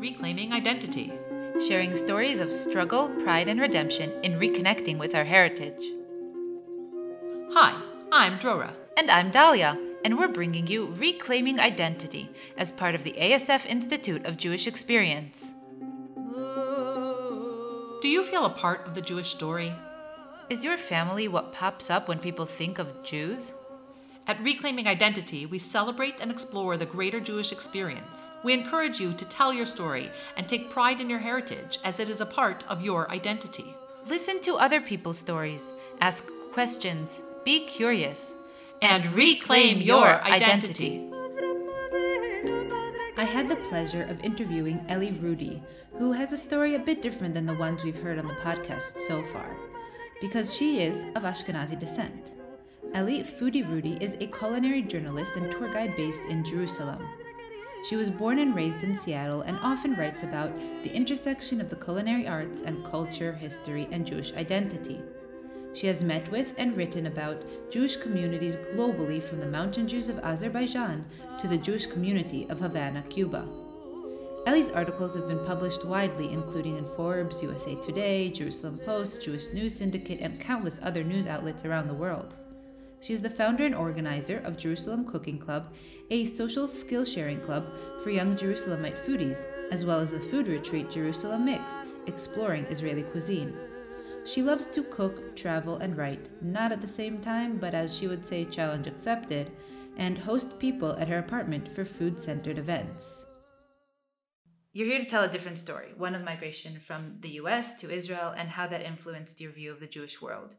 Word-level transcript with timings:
Reclaiming 0.00 0.54
Identity, 0.54 1.12
sharing 1.68 1.94
stories 1.94 2.38
of 2.38 2.50
struggle, 2.50 3.10
pride, 3.22 3.48
and 3.48 3.60
redemption 3.60 4.10
in 4.22 4.40
reconnecting 4.40 4.96
with 4.98 5.14
our 5.14 5.26
heritage. 5.26 5.92
Hi, 7.52 7.78
I'm 8.10 8.38
Drora. 8.38 8.72
And 8.96 9.10
I'm 9.10 9.30
Dahlia, 9.30 9.76
and 10.02 10.18
we're 10.18 10.28
bringing 10.28 10.66
you 10.66 10.86
Reclaiming 10.98 11.60
Identity 11.60 12.30
as 12.56 12.72
part 12.72 12.94
of 12.94 13.04
the 13.04 13.12
ASF 13.12 13.66
Institute 13.66 14.24
of 14.24 14.38
Jewish 14.38 14.66
Experience. 14.66 15.50
Do 18.00 18.08
you 18.08 18.24
feel 18.24 18.46
a 18.46 18.56
part 18.56 18.86
of 18.86 18.94
the 18.94 19.02
Jewish 19.02 19.28
story? 19.28 19.70
Is 20.48 20.64
your 20.64 20.78
family 20.78 21.28
what 21.28 21.52
pops 21.52 21.90
up 21.90 22.08
when 22.08 22.20
people 22.20 22.46
think 22.46 22.78
of 22.78 23.04
Jews? 23.04 23.52
At 24.30 24.40
Reclaiming 24.44 24.86
Identity, 24.86 25.46
we 25.46 25.58
celebrate 25.58 26.14
and 26.20 26.30
explore 26.30 26.76
the 26.76 26.86
greater 26.86 27.18
Jewish 27.18 27.50
experience. 27.50 28.28
We 28.44 28.52
encourage 28.52 29.00
you 29.00 29.12
to 29.12 29.24
tell 29.24 29.52
your 29.52 29.66
story 29.66 30.08
and 30.36 30.48
take 30.48 30.70
pride 30.70 31.00
in 31.00 31.10
your 31.10 31.18
heritage 31.18 31.80
as 31.82 31.98
it 31.98 32.08
is 32.08 32.20
a 32.20 32.26
part 32.26 32.62
of 32.68 32.80
your 32.80 33.10
identity. 33.10 33.74
Listen 34.06 34.40
to 34.42 34.54
other 34.54 34.80
people's 34.80 35.18
stories, 35.18 35.66
ask 36.00 36.24
questions, 36.52 37.20
be 37.44 37.66
curious, 37.66 38.34
and 38.82 39.04
reclaim 39.14 39.80
your 39.80 40.22
identity. 40.22 41.10
I 43.16 43.24
had 43.24 43.48
the 43.48 43.58
pleasure 43.68 44.04
of 44.04 44.24
interviewing 44.24 44.84
Ellie 44.88 45.10
Rudee, 45.10 45.60
who 45.98 46.12
has 46.12 46.32
a 46.32 46.36
story 46.36 46.76
a 46.76 46.78
bit 46.78 47.02
different 47.02 47.34
than 47.34 47.46
the 47.46 47.54
ones 47.54 47.82
we've 47.82 48.00
heard 48.00 48.20
on 48.20 48.28
the 48.28 48.34
podcast 48.34 48.96
so 49.08 49.24
far, 49.24 49.56
because 50.20 50.54
she 50.54 50.82
is 50.82 51.02
of 51.16 51.24
Ashkenazi 51.24 51.76
descent. 51.76 52.39
Ellie 52.92 53.22
Foodie 53.22 53.64
Rudee 53.64 54.02
is 54.02 54.14
a 54.14 54.26
culinary 54.26 54.82
journalist 54.82 55.36
and 55.36 55.48
tour 55.52 55.72
guide 55.72 55.94
based 55.96 56.22
in 56.28 56.44
Jerusalem. 56.44 57.06
She 57.88 57.94
was 57.94 58.10
born 58.10 58.40
and 58.40 58.52
raised 58.52 58.82
in 58.82 58.96
Seattle 58.96 59.42
and 59.42 59.56
often 59.62 59.94
writes 59.94 60.24
about 60.24 60.50
the 60.82 60.92
intersection 60.92 61.60
of 61.60 61.70
the 61.70 61.76
culinary 61.76 62.26
arts 62.26 62.62
and 62.62 62.84
culture, 62.84 63.32
history, 63.32 63.86
and 63.92 64.04
Jewish 64.04 64.32
identity. 64.32 65.00
She 65.72 65.86
has 65.86 66.02
met 66.02 66.28
with 66.32 66.52
and 66.58 66.76
written 66.76 67.06
about 67.06 67.44
Jewish 67.70 67.94
communities 67.94 68.56
globally 68.74 69.22
from 69.22 69.38
the 69.38 69.46
Mountain 69.46 69.86
Jews 69.86 70.08
of 70.08 70.18
Azerbaijan 70.18 71.04
to 71.40 71.46
the 71.46 71.58
Jewish 71.58 71.86
community 71.86 72.48
of 72.50 72.58
Havana, 72.58 73.04
Cuba. 73.08 73.46
Ellie's 74.46 74.70
articles 74.70 75.14
have 75.14 75.28
been 75.28 75.46
published 75.46 75.84
widely, 75.84 76.32
including 76.32 76.76
in 76.76 76.88
Forbes, 76.96 77.40
USA 77.40 77.76
Today, 77.86 78.30
Jerusalem 78.30 78.78
Post, 78.78 79.22
Jewish 79.22 79.52
News 79.52 79.76
Syndicate, 79.76 80.20
and 80.20 80.40
countless 80.40 80.80
other 80.82 81.04
news 81.04 81.28
outlets 81.28 81.64
around 81.64 81.86
the 81.86 81.94
world. 81.94 82.34
She 83.00 83.14
is 83.14 83.22
the 83.22 83.30
founder 83.30 83.64
and 83.64 83.74
organizer 83.74 84.42
of 84.44 84.58
Jerusalem 84.58 85.06
Cooking 85.06 85.38
Club, 85.38 85.72
a 86.10 86.26
social 86.26 86.68
skill 86.68 87.04
sharing 87.04 87.40
club 87.40 87.66
for 88.02 88.10
young 88.10 88.36
Jerusalemite 88.36 89.04
foodies, 89.06 89.46
as 89.70 89.84
well 89.84 90.00
as 90.00 90.10
the 90.10 90.20
food 90.20 90.48
retreat 90.48 90.90
Jerusalem 90.90 91.46
Mix, 91.46 91.62
exploring 92.06 92.64
Israeli 92.64 93.04
cuisine. 93.04 93.54
She 94.26 94.42
loves 94.42 94.66
to 94.66 94.82
cook, 94.82 95.34
travel, 95.34 95.76
and 95.76 95.96
write, 95.96 96.28
not 96.42 96.72
at 96.72 96.82
the 96.82 96.88
same 96.88 97.20
time, 97.22 97.56
but 97.56 97.74
as 97.74 97.96
she 97.96 98.06
would 98.06 98.26
say, 98.26 98.44
challenge 98.44 98.86
accepted, 98.86 99.50
and 99.96 100.18
host 100.18 100.58
people 100.58 100.92
at 100.96 101.08
her 101.08 101.18
apartment 101.18 101.74
for 101.74 101.84
food 101.84 102.20
centered 102.20 102.58
events. 102.58 103.24
You're 104.72 104.86
here 104.86 105.00
to 105.00 105.10
tell 105.10 105.24
a 105.24 105.28
different 105.28 105.58
story 105.58 105.88
one 105.96 106.14
of 106.14 106.22
migration 106.22 106.80
from 106.86 107.16
the 107.20 107.30
US 107.40 107.74
to 107.76 107.90
Israel 107.90 108.32
and 108.36 108.48
how 108.48 108.66
that 108.68 108.82
influenced 108.82 109.40
your 109.40 109.52
view 109.52 109.72
of 109.72 109.80
the 109.80 109.86
Jewish 109.86 110.20
world. 110.20 110.50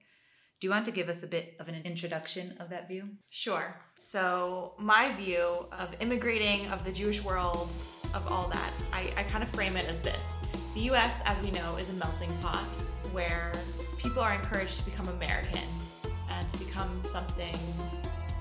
Do 0.61 0.67
you 0.67 0.71
want 0.71 0.85
to 0.85 0.91
give 0.91 1.09
us 1.09 1.23
a 1.23 1.27
bit 1.27 1.55
of 1.59 1.69
an 1.69 1.81
introduction 1.85 2.53
of 2.59 2.69
that 2.69 2.87
view? 2.87 3.09
Sure. 3.31 3.81
So, 3.95 4.73
my 4.77 5.11
view 5.15 5.65
of 5.71 5.89
immigrating, 5.99 6.67
of 6.67 6.85
the 6.85 6.91
Jewish 6.91 7.19
world, 7.23 7.67
of 8.13 8.31
all 8.31 8.47
that, 8.49 8.71
I, 8.93 9.11
I 9.17 9.23
kind 9.23 9.43
of 9.43 9.49
frame 9.49 9.75
it 9.75 9.89
as 9.89 9.99
this 10.01 10.21
The 10.75 10.83
US, 10.91 11.19
as 11.25 11.43
we 11.43 11.49
know, 11.49 11.77
is 11.77 11.89
a 11.89 11.93
melting 11.93 12.31
pot 12.41 12.63
where 13.11 13.53
people 13.97 14.21
are 14.21 14.35
encouraged 14.35 14.77
to 14.77 14.85
become 14.85 15.07
American 15.07 15.67
and 16.29 16.47
to 16.47 16.57
become 16.59 17.01
something 17.05 17.57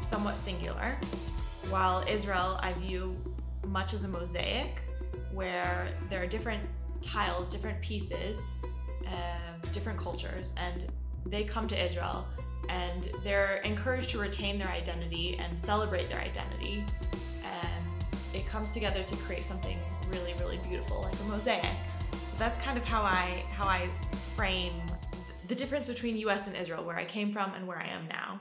somewhat 0.06 0.36
singular, 0.36 0.98
while 1.70 2.04
Israel 2.06 2.60
I 2.62 2.74
view 2.74 3.16
much 3.66 3.94
as 3.94 4.04
a 4.04 4.08
mosaic 4.08 4.82
where 5.32 5.88
there 6.10 6.22
are 6.22 6.26
different 6.26 6.68
tiles, 7.00 7.48
different 7.48 7.80
pieces, 7.80 8.42
uh, 9.06 9.68
different 9.72 9.98
cultures, 9.98 10.52
and 10.58 10.92
they 11.26 11.44
come 11.44 11.68
to 11.68 11.84
Israel 11.84 12.26
and 12.68 13.10
they're 13.24 13.56
encouraged 13.64 14.10
to 14.10 14.18
retain 14.18 14.58
their 14.58 14.68
identity 14.68 15.38
and 15.40 15.60
celebrate 15.60 16.08
their 16.08 16.20
identity. 16.20 16.84
And 17.44 17.84
it 18.32 18.46
comes 18.46 18.70
together 18.70 19.02
to 19.02 19.16
create 19.16 19.44
something 19.44 19.76
really, 20.10 20.34
really 20.38 20.58
beautiful, 20.68 21.02
like 21.02 21.18
a 21.20 21.24
mosaic. 21.24 21.64
So 22.12 22.36
that's 22.36 22.58
kind 22.64 22.78
of 22.78 22.84
how 22.84 23.02
I 23.02 23.44
how 23.52 23.68
I 23.68 23.88
frame 24.36 24.80
the 25.48 25.54
difference 25.54 25.88
between 25.88 26.16
US 26.18 26.46
and 26.46 26.56
Israel, 26.56 26.84
where 26.84 26.96
I 26.96 27.04
came 27.04 27.32
from 27.32 27.54
and 27.54 27.66
where 27.66 27.78
I 27.78 27.88
am 27.88 28.06
now. 28.06 28.40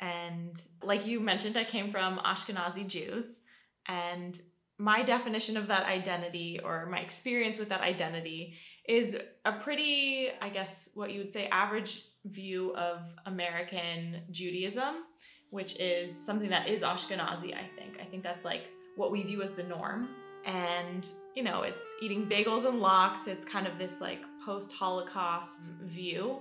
And 0.00 0.60
like 0.82 1.06
you 1.06 1.20
mentioned, 1.20 1.58
I 1.58 1.64
came 1.64 1.90
from 1.92 2.18
Ashkenazi 2.18 2.86
Jews. 2.86 3.38
And 3.86 4.40
my 4.80 5.02
definition 5.02 5.58
of 5.58 5.66
that 5.66 5.84
identity 5.84 6.58
or 6.64 6.86
my 6.86 7.00
experience 7.00 7.58
with 7.58 7.68
that 7.68 7.82
identity 7.82 8.54
is 8.88 9.14
a 9.44 9.52
pretty, 9.52 10.28
I 10.40 10.48
guess, 10.48 10.88
what 10.94 11.12
you 11.12 11.18
would 11.18 11.32
say, 11.32 11.48
average 11.48 12.04
view 12.24 12.74
of 12.76 13.00
American 13.26 14.22
Judaism, 14.30 15.04
which 15.50 15.76
is 15.76 16.18
something 16.18 16.48
that 16.48 16.66
is 16.66 16.80
Ashkenazi, 16.80 17.54
I 17.54 17.68
think. 17.76 17.98
I 18.00 18.06
think 18.10 18.22
that's 18.22 18.46
like 18.46 18.62
what 18.96 19.12
we 19.12 19.22
view 19.22 19.42
as 19.42 19.50
the 19.50 19.62
norm. 19.62 20.08
And, 20.46 21.06
you 21.34 21.42
know, 21.42 21.60
it's 21.62 21.84
eating 22.00 22.26
bagels 22.26 22.66
and 22.66 22.80
lox. 22.80 23.26
It's 23.26 23.44
kind 23.44 23.66
of 23.66 23.76
this 23.78 24.00
like 24.00 24.20
post 24.46 24.72
Holocaust 24.72 25.62
mm-hmm. 25.62 25.88
view. 25.88 26.38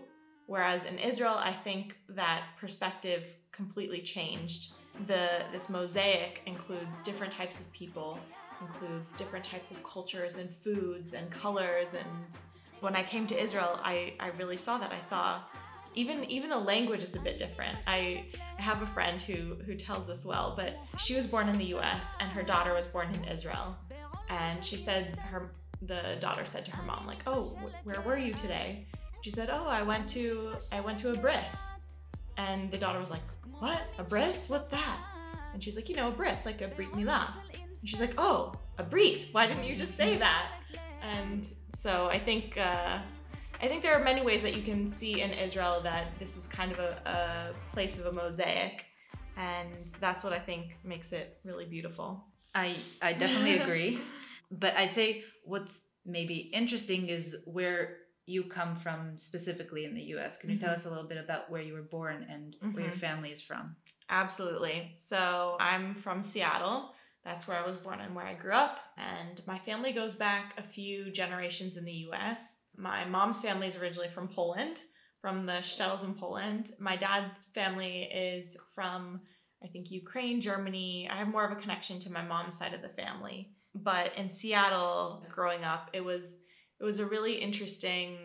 Whereas 0.48 0.86
in 0.86 0.98
Israel, 0.98 1.36
I 1.38 1.54
think 1.66 1.98
that 2.08 2.44
perspective 2.58 3.24
completely 3.52 4.02
changed. 4.02 4.72
The 5.08 5.44
this 5.52 5.70
mosaic 5.70 6.42
includes 6.46 7.02
different 7.04 7.34
types 7.34 7.58
of 7.60 7.72
people, 7.72 8.20
includes 8.62 9.06
different 9.16 9.46
types 9.46 9.72
of 9.72 9.84
cultures 9.84 10.38
and 10.38 10.50
foods 10.64 11.14
and 11.14 11.32
colors 11.32 11.90
and 11.98 12.08
when 12.82 12.96
I 12.96 13.04
came 13.04 13.28
to 13.28 13.42
Israel, 13.42 13.80
I, 13.84 14.14
I 14.20 14.28
really 14.38 14.58
saw 14.58 14.78
that. 14.78 14.92
I 14.92 15.02
saw 15.02 15.42
even 15.96 16.24
even 16.26 16.50
the 16.50 16.58
language 16.58 17.02
is 17.02 17.14
a 17.16 17.20
bit 17.20 17.38
different. 17.38 17.78
I, 17.88 18.26
have 18.58 18.82
a 18.82 18.88
friend 18.88 19.22
who 19.22 19.56
who 19.66 19.74
tells 19.74 20.06
this 20.06 20.26
well, 20.26 20.54
but 20.56 20.76
she 20.98 21.16
was 21.16 21.26
born 21.26 21.48
in 21.48 21.58
the 21.58 21.66
U.S. 21.68 22.08
and 22.20 22.30
her 22.30 22.44
daughter 22.44 22.74
was 22.74 22.86
born 22.86 23.14
in 23.16 23.24
Israel, 23.24 23.74
and 24.30 24.64
she 24.64 24.76
said 24.76 25.18
her 25.18 25.52
the 25.82 26.18
daughter 26.20 26.46
said 26.46 26.66
to 26.66 26.72
her 26.72 26.84
mom 26.84 27.08
like, 27.08 27.20
"Oh, 27.26 27.58
wh- 27.62 27.88
where 27.88 28.02
were 28.02 28.18
you 28.18 28.34
today?" 28.34 28.86
She 29.22 29.32
said, 29.32 29.50
"Oh, 29.50 29.66
I 29.66 29.82
went 29.82 30.10
to 30.10 30.54
I 30.74 30.82
went 30.82 31.00
to 31.00 31.12
a 31.12 31.18
bris," 31.18 31.68
and 32.40 32.72
the 32.72 32.78
daughter 32.78 33.00
was 33.00 33.10
like, 33.10 33.28
"What? 33.60 33.82
A 33.98 34.04
bris? 34.04 34.50
What's 34.50 34.70
that?" 34.70 34.98
And 35.54 35.64
she's 35.64 35.76
like, 35.76 35.90
"You 35.90 35.96
know, 35.96 36.08
a 36.08 36.12
bris, 36.12 36.46
like 36.46 36.62
a 36.62 36.70
brit 36.70 36.92
milah." 36.94 37.30
And 37.54 37.90
she's 37.90 38.00
like, 38.00 38.16
"Oh, 38.18 38.54
a 38.78 38.84
brit? 38.84 39.28
Why 39.34 39.46
didn't 39.48 39.66
you 39.66 39.76
just 39.76 39.96
say 39.96 40.18
that?" 40.18 40.46
And 41.02 41.48
so 41.84 41.92
I 42.08 42.20
think. 42.20 42.58
Uh, 42.58 43.00
I 43.62 43.68
think 43.68 43.84
there 43.84 43.94
are 43.94 44.04
many 44.12 44.22
ways 44.22 44.42
that 44.44 44.56
you 44.56 44.64
can 44.64 44.90
see 44.90 45.20
in 45.20 45.32
Israel 45.32 45.82
that 45.84 46.18
this 46.18 46.38
is 46.38 46.48
kind 46.48 46.72
of 46.72 46.80
a, 46.80 46.92
a 47.06 47.74
place 47.74 48.00
of 48.00 48.06
a 48.06 48.14
mosaic, 48.14 48.86
and 49.36 49.92
that's 50.00 50.24
what 50.24 50.32
I 50.32 50.40
think 50.40 50.78
makes 50.86 51.12
it 51.12 51.40
really 51.44 51.66
beautiful. 51.66 52.24
I 52.56 52.78
I 53.02 53.12
definitely 53.12 53.58
agree, 53.64 54.00
but 54.50 54.76
I'd 54.78 54.96
say 54.96 55.26
what's 55.44 55.82
maybe 56.06 56.36
interesting 56.54 57.10
is 57.10 57.36
where 57.46 57.98
you 58.30 58.44
come 58.44 58.76
from 58.76 59.18
specifically 59.18 59.86
in 59.86 59.94
the 59.94 60.02
U.S. 60.04 60.38
Can 60.38 60.50
you 60.50 60.58
mm-hmm. 60.58 60.66
tell 60.66 60.76
us 60.76 60.86
a 60.86 60.90
little 60.90 61.08
bit 61.08 61.18
about 61.18 61.50
where 61.50 61.62
you 61.62 61.74
were 61.74 61.82
born 61.82 62.26
and 62.30 62.56
mm-hmm. 62.56 62.74
where 62.74 62.84
your 62.84 62.92
mm-hmm. 62.92 63.00
family 63.00 63.32
is 63.32 63.42
from? 63.42 63.76
Absolutely. 64.10 64.96
So 64.98 65.58
I'm 65.60 65.96
from 65.96 66.24
Seattle. 66.24 66.92
That's 67.26 67.48
where 67.48 67.58
I 67.58 67.66
was 67.66 67.78
born 67.78 68.00
and 68.00 68.16
where 68.16 68.26
I 68.26 68.34
grew 68.34 68.54
up. 68.54 68.78
And 68.98 69.42
my 69.46 69.60
family 69.60 69.92
goes 69.92 70.16
back 70.16 70.54
a 70.58 70.64
few 70.64 71.12
generations 71.12 71.78
in 71.78 71.86
the 71.86 72.08
US 72.10 72.40
my 72.80 73.06
mom's 73.06 73.42
family 73.42 73.68
is 73.68 73.76
originally 73.76 74.10
from 74.10 74.28
Poland, 74.30 74.82
from 75.22 75.46
the 75.46 75.62
Shtetls 75.62 76.04
in 76.04 76.14
Poland. 76.14 76.72
My 76.80 76.96
dad's 76.96 77.48
family 77.54 78.04
is 78.04 78.56
from, 78.74 79.20
I 79.64 79.68
think, 79.68 79.92
Ukraine, 79.92 80.40
Germany. 80.40 81.10
I 81.12 81.18
have 81.18 81.28
more 81.28 81.46
of 81.46 81.52
a 81.52 81.62
connection 81.62 82.00
to 82.02 82.12
my 82.12 82.22
mom's 82.22 82.58
side 82.58 82.74
of 82.74 82.82
the 82.82 82.90
family. 82.90 83.50
But 83.76 84.16
in 84.16 84.32
Seattle, 84.32 85.26
growing 85.30 85.64
up, 85.64 85.90
it 85.94 86.02
was 86.02 86.38
it 86.80 86.84
was 86.84 87.00
a 87.00 87.06
really 87.06 87.34
interesting 87.34 88.18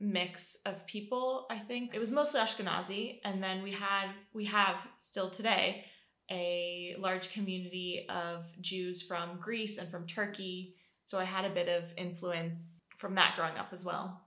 mix 0.00 0.56
of 0.66 0.84
people. 0.86 1.46
I 1.50 1.58
think 1.58 1.94
it 1.94 1.98
was 1.98 2.10
mostly 2.10 2.40
Ashkenazi, 2.40 3.20
and 3.24 3.42
then 3.42 3.62
we 3.62 3.72
had 3.72 4.08
we 4.34 4.44
have 4.46 4.76
still 4.98 5.30
today 5.30 5.84
a 6.30 6.94
large 6.98 7.32
community 7.32 8.06
of 8.08 8.44
Jews 8.60 9.02
from 9.02 9.38
Greece 9.40 9.78
and 9.78 9.90
from 9.90 10.06
Turkey. 10.06 10.74
So 11.04 11.18
I 11.18 11.24
had 11.24 11.44
a 11.44 11.54
bit 11.54 11.68
of 11.68 11.84
influence 11.96 12.80
from 12.98 13.14
that 13.16 13.34
growing 13.36 13.56
up 13.56 13.68
as 13.72 13.84
well. 13.84 14.20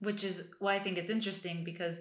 Which 0.00 0.24
is 0.24 0.42
why 0.58 0.76
I 0.76 0.80
think 0.80 0.96
it's 0.96 1.10
interesting 1.10 1.62
because 1.62 1.96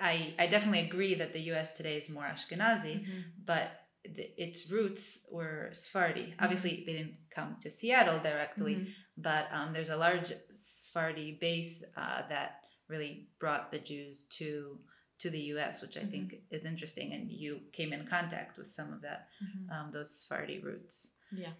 I, 0.00 0.34
I 0.38 0.46
definitely 0.46 0.86
agree 0.86 1.14
that 1.16 1.32
the 1.32 1.40
US 1.52 1.74
today 1.76 1.98
is 1.98 2.08
more 2.08 2.24
Ashkenazi, 2.24 3.00
mm-hmm. 3.00 3.20
but 3.44 3.70
th- 4.04 4.34
its 4.36 4.70
roots 4.70 5.20
were 5.30 5.70
Sephardi. 5.72 6.34
Obviously, 6.40 6.82
they 6.86 6.92
didn't 6.94 7.16
come 7.34 7.56
to 7.62 7.70
Seattle 7.70 8.18
directly, 8.20 8.74
Mhm. 8.76 8.92
but 9.16 9.46
um, 9.52 9.72
there's 9.72 9.90
a 9.90 9.96
large 9.96 10.32
Sephardi 10.54 11.38
base 11.40 11.82
uh, 11.96 12.26
that 12.28 12.60
really 12.88 13.28
brought 13.38 13.70
the 13.70 13.78
Jews 13.78 14.26
to 14.38 14.78
to 15.18 15.30
the 15.30 15.40
U.S., 15.54 15.80
which 15.82 15.96
I 15.96 16.04
think 16.04 16.34
is 16.50 16.64
interesting. 16.64 17.12
And 17.12 17.30
you 17.30 17.60
came 17.72 17.92
in 17.92 18.04
contact 18.06 18.58
with 18.58 18.72
some 18.72 18.92
of 18.92 19.00
that 19.02 19.28
Mhm. 19.42 19.70
um, 19.70 19.92
those 19.92 20.10
Sephardi 20.10 20.58
roots. 20.58 21.06
Yeah. 21.30 21.52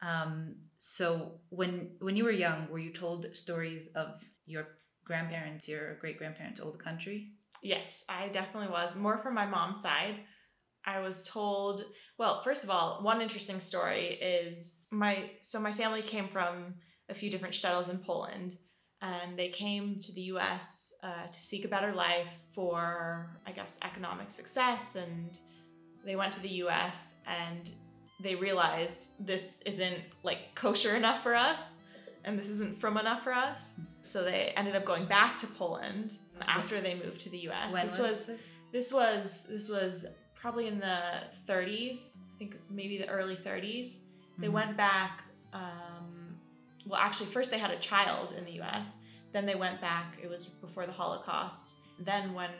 Um, 0.00 0.56
so 0.78 1.40
when 1.50 1.96
when 2.00 2.16
you 2.16 2.24
were 2.24 2.30
young, 2.46 2.68
were 2.70 2.78
you 2.78 2.92
told 2.92 3.26
stories 3.36 3.88
of 3.94 4.22
your 4.46 4.66
grandparents, 5.04 5.68
your 5.68 5.96
great 5.96 6.16
grandparents' 6.18 6.60
old 6.60 6.78
country? 6.78 7.32
Yes, 7.62 8.04
I 8.08 8.28
definitely 8.28 8.70
was. 8.72 8.94
More 8.94 9.18
from 9.18 9.34
my 9.34 9.44
mom's 9.44 9.82
side. 9.82 10.24
I 10.86 11.00
was 11.00 11.22
told, 11.22 11.84
well, 12.18 12.42
first 12.42 12.64
of 12.64 12.70
all, 12.70 13.02
one 13.02 13.20
interesting 13.20 13.60
story 13.60 14.18
is 14.20 14.72
my 14.90 15.30
so 15.42 15.60
my 15.60 15.72
family 15.72 16.02
came 16.02 16.28
frum 16.28 16.74
a 17.08 17.14
few 17.14 17.30
different 17.30 17.54
shtetls 17.54 17.88
in 17.88 17.98
Poland 17.98 18.56
and 19.02 19.38
they 19.38 19.48
came 19.48 19.98
to 20.00 20.12
the 20.12 20.22
US 20.22 20.92
uh, 21.02 21.26
to 21.32 21.40
seek 21.40 21.64
a 21.64 21.68
better 21.68 21.92
life 21.94 22.28
for, 22.54 23.40
I 23.46 23.52
guess, 23.52 23.78
economic 23.82 24.30
success. 24.30 24.96
And 24.96 25.38
they 26.04 26.16
went 26.16 26.32
to 26.34 26.40
the 26.40 26.64
US 26.64 26.96
and 27.26 27.70
they 28.22 28.34
realized 28.34 29.08
this 29.18 29.58
isn't 29.64 30.00
like 30.22 30.54
kosher 30.54 30.96
enough 30.96 31.22
for 31.22 31.34
us 31.34 31.70
and 32.24 32.38
this 32.38 32.48
isn't 32.48 32.78
from 32.78 32.98
enough 32.98 33.24
for 33.24 33.32
us. 33.32 33.74
So 34.02 34.22
they 34.22 34.52
ended 34.56 34.76
up 34.76 34.84
going 34.84 35.06
back 35.06 35.38
to 35.38 35.46
Poland 35.46 36.16
after 36.46 36.80
they 36.80 36.94
moved 36.94 37.20
to 37.22 37.30
the 37.30 37.48
US. 37.48 37.72
When 37.72 37.86
this 37.86 37.98
was 37.98 38.26
this? 38.26 38.40
this 38.72 38.92
was 38.92 39.46
this 39.48 39.68
was 39.68 40.04
probably 40.40 40.66
in 40.66 40.78
the 40.78 41.22
30s. 41.46 42.16
I 42.34 42.38
think 42.38 42.56
maybe 42.68 42.98
the 42.98 43.08
early 43.08 43.36
30s. 43.36 44.00
They 44.38 44.48
Mhm. 44.48 44.52
went 44.52 44.76
back. 44.76 45.24
Um, 45.52 46.40
well, 46.86 47.00
actually, 47.00 47.30
first 47.30 47.50
they 47.50 47.58
had 47.58 47.70
a 47.70 47.78
child 47.78 48.32
in 48.32 48.44
the 48.44 48.52
U.S. 48.52 48.96
Then 49.32 49.44
they 49.46 49.54
went 49.54 49.80
back. 49.80 50.18
It 50.22 50.28
was 50.28 50.46
before 50.46 50.86
the 50.86 50.92
Holocaust. 50.92 51.74
Then 51.98 52.32
when 52.32 52.50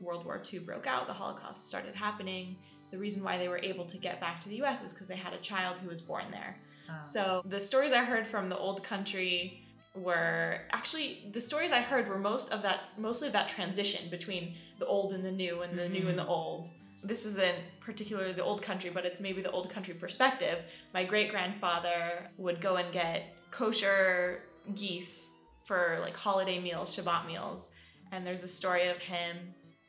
World 0.00 0.24
War 0.24 0.42
II 0.50 0.60
broke 0.60 0.86
out, 0.86 1.06
the 1.06 1.12
Holocaust 1.12 1.66
started 1.66 1.94
happening. 1.94 2.56
The 2.90 2.98
reason 2.98 3.22
why 3.22 3.36
they 3.36 3.48
were 3.48 3.58
able 3.58 3.86
to 3.86 3.98
get 3.98 4.20
back 4.20 4.40
to 4.42 4.48
the 4.48 4.56
U.S. 4.56 4.82
is 4.82 4.92
because 4.92 5.08
they 5.08 5.16
had 5.16 5.34
a 5.34 5.38
child 5.40 5.78
who 5.78 5.88
was 5.88 6.00
born 6.00 6.30
there. 6.30 6.62
Ah. 6.88 7.02
So 7.02 7.42
the 7.44 7.60
stories 7.60 7.92
I 7.92 8.04
heard 8.04 8.26
from 8.26 8.48
the 8.48 8.56
old 8.56 8.82
country 8.82 9.62
were 9.94 10.60
actually 10.72 11.30
the 11.32 11.40
stories 11.40 11.72
I 11.72 11.80
heard 11.80 12.06
were 12.08 12.18
most 12.18 12.52
of 12.52 12.62
that 12.62 12.98
mostly 12.98 13.26
of 13.28 13.32
that 13.32 13.48
transition 13.48 14.10
between 14.10 14.54
the 14.78 14.86
old 14.86 15.14
and 15.14 15.24
the 15.24 15.32
new 15.32 15.62
and 15.62 15.78
the 15.78 15.88
new 15.88 16.08
and 16.08 16.18
the 16.18 16.26
old. 16.26 16.68
This 17.06 17.24
isn't 17.24 17.58
particularly 17.80 18.32
the 18.32 18.42
old 18.42 18.62
country, 18.62 18.90
but 18.90 19.06
it's 19.06 19.20
maybe 19.20 19.40
the 19.40 19.50
old 19.50 19.70
country 19.70 19.94
perspective. 19.94 20.58
My 20.92 21.04
great 21.04 21.30
grandfather 21.30 22.30
would 22.36 22.60
go 22.60 22.76
and 22.76 22.92
get 22.92 23.34
kosher 23.50 24.42
geese 24.74 25.26
for 25.66 25.98
like 26.00 26.16
holiday 26.16 26.60
meals, 26.60 26.96
Shabbat 26.96 27.26
meals, 27.26 27.68
and 28.12 28.26
there's 28.26 28.42
a 28.42 28.48
story 28.48 28.88
of 28.88 28.98
him 28.98 29.36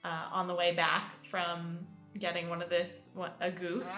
uh, 0.06 0.30
on 0.32 0.48
the 0.48 0.54
way 0.54 0.76
back 0.76 1.14
from 1.32 1.80
getting 2.20 2.50
one 2.50 2.62
of 2.62 2.70
this 2.70 2.92
a 3.42 3.52
goose 3.52 3.96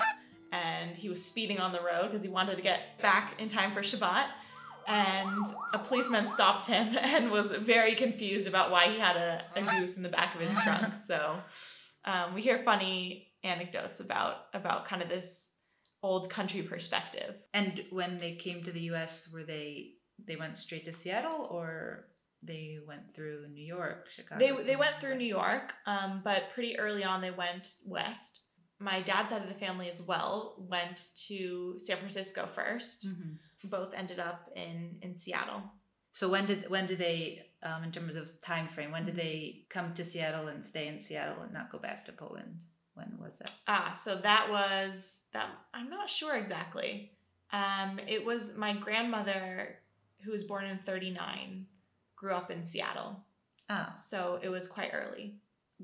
and 0.52 0.96
he 0.96 1.10
was 1.10 1.24
speeding 1.24 1.60
on 1.60 1.72
the 1.72 1.80
road 1.80 2.10
because 2.10 2.24
he 2.24 2.30
wanted 2.30 2.56
to 2.56 2.62
get 2.62 3.00
back 3.02 3.40
in 3.40 3.50
time 3.50 3.74
for 3.74 3.82
Shabbat. 3.82 4.28
And 4.88 5.46
a 5.74 5.78
policeman 5.78 6.32
stopped 6.32 6.66
him 6.66 6.98
and 7.02 7.30
was 7.30 7.52
very 7.52 7.96
confused 7.96 8.48
about 8.48 8.72
why 8.72 8.92
he 8.92 9.00
had 9.00 9.16
a, 9.16 9.44
a 9.56 9.80
goose 9.80 9.98
in 9.98 10.04
the 10.04 10.10
back 10.10 10.34
of 10.34 10.42
his 10.42 10.64
trunk. 10.64 10.96
So 11.06 11.38
um, 12.10 12.34
we 12.36 12.42
hear 12.42 12.62
funny 12.64 13.28
anecdotes 13.44 14.00
about 14.00 14.36
about 14.54 14.86
kind 14.86 15.02
of 15.02 15.10
this 15.10 15.46
old 16.02 16.30
country 16.30 16.62
perspective. 16.64 17.36
And 17.54 17.74
when 17.92 18.20
they 18.20 18.34
came 18.36 18.64
to 18.64 18.72
the 18.72 18.86
U.S., 18.92 19.30
were 19.34 19.44
they 19.44 19.94
they 20.28 20.36
went 20.36 20.58
straight 20.58 20.86
to 20.86 20.94
Seattle 20.94 21.48
or 21.50 22.06
they 22.52 22.78
went 22.88 23.14
through 23.16 23.48
New 23.58 23.66
York, 23.66 24.08
Chicago? 24.16 24.40
They 24.40 24.64
they 24.64 24.76
went 24.76 24.96
through? 25.00 25.18
New 25.18 25.34
York, 25.42 25.74
um, 25.86 26.22
but 26.24 26.52
pretty 26.54 26.78
early 26.80 27.04
on 27.04 27.22
they 27.22 27.32
went 27.32 27.66
west. 27.86 28.42
My 28.80 29.02
dad's 29.02 29.30
side 29.32 29.42
of 29.42 29.50
the 29.50 29.60
family 29.66 29.90
as 29.90 30.02
well 30.02 30.56
went 30.58 30.98
to 31.28 31.76
San 31.86 31.98
Francisco 31.98 32.48
1st 32.56 33.08
Mhm. 33.08 33.38
Both 33.66 33.94
ended 33.94 34.20
up 34.20 34.50
in 34.56 34.78
in 35.02 35.18
Seattle. 35.18 35.62
So 36.14 36.30
when 36.30 36.46
did 36.46 36.70
when 36.70 36.88
did 36.88 36.98
they, 36.98 37.46
um, 37.64 37.84
in 37.84 37.92
terms 37.92 38.16
of 38.16 38.30
time 38.42 38.68
frame, 38.70 38.92
when 38.92 39.06
did 39.06 39.16
Mm-hmm. 39.16 39.26
they 39.28 39.66
come 39.70 39.94
to 39.96 40.06
Seattle 40.06 40.48
and 40.48 40.66
stay 40.66 40.88
in 40.88 41.02
Seattle 41.02 41.44
and 41.44 41.54
not 41.54 41.72
go 41.72 41.78
back 41.80 42.06
to 42.06 42.12
Poland? 42.12 42.60
When 42.94 43.18
was 43.20 43.34
that? 43.40 43.52
Ah, 43.68 43.94
so 43.94 44.16
that 44.18 44.50
was 44.50 45.20
that. 45.34 45.50
I'm 45.74 45.90
not 45.90 46.10
sure 46.10 46.36
exactly. 46.36 47.12
Um, 47.52 48.00
it 48.08 48.24
was 48.26 48.56
my 48.56 48.74
grandmother 48.74 49.78
who 50.24 50.32
was 50.32 50.44
born 50.44 50.66
in 50.66 50.80
'39, 50.80 51.66
grew 52.16 52.34
up 52.34 52.52
in 52.52 52.64
Seattle, 52.64 53.24
Ah, 53.70 53.96
so 54.00 54.40
it 54.42 54.50
was 54.50 54.68
quite 54.68 54.92
early. 54.94 55.36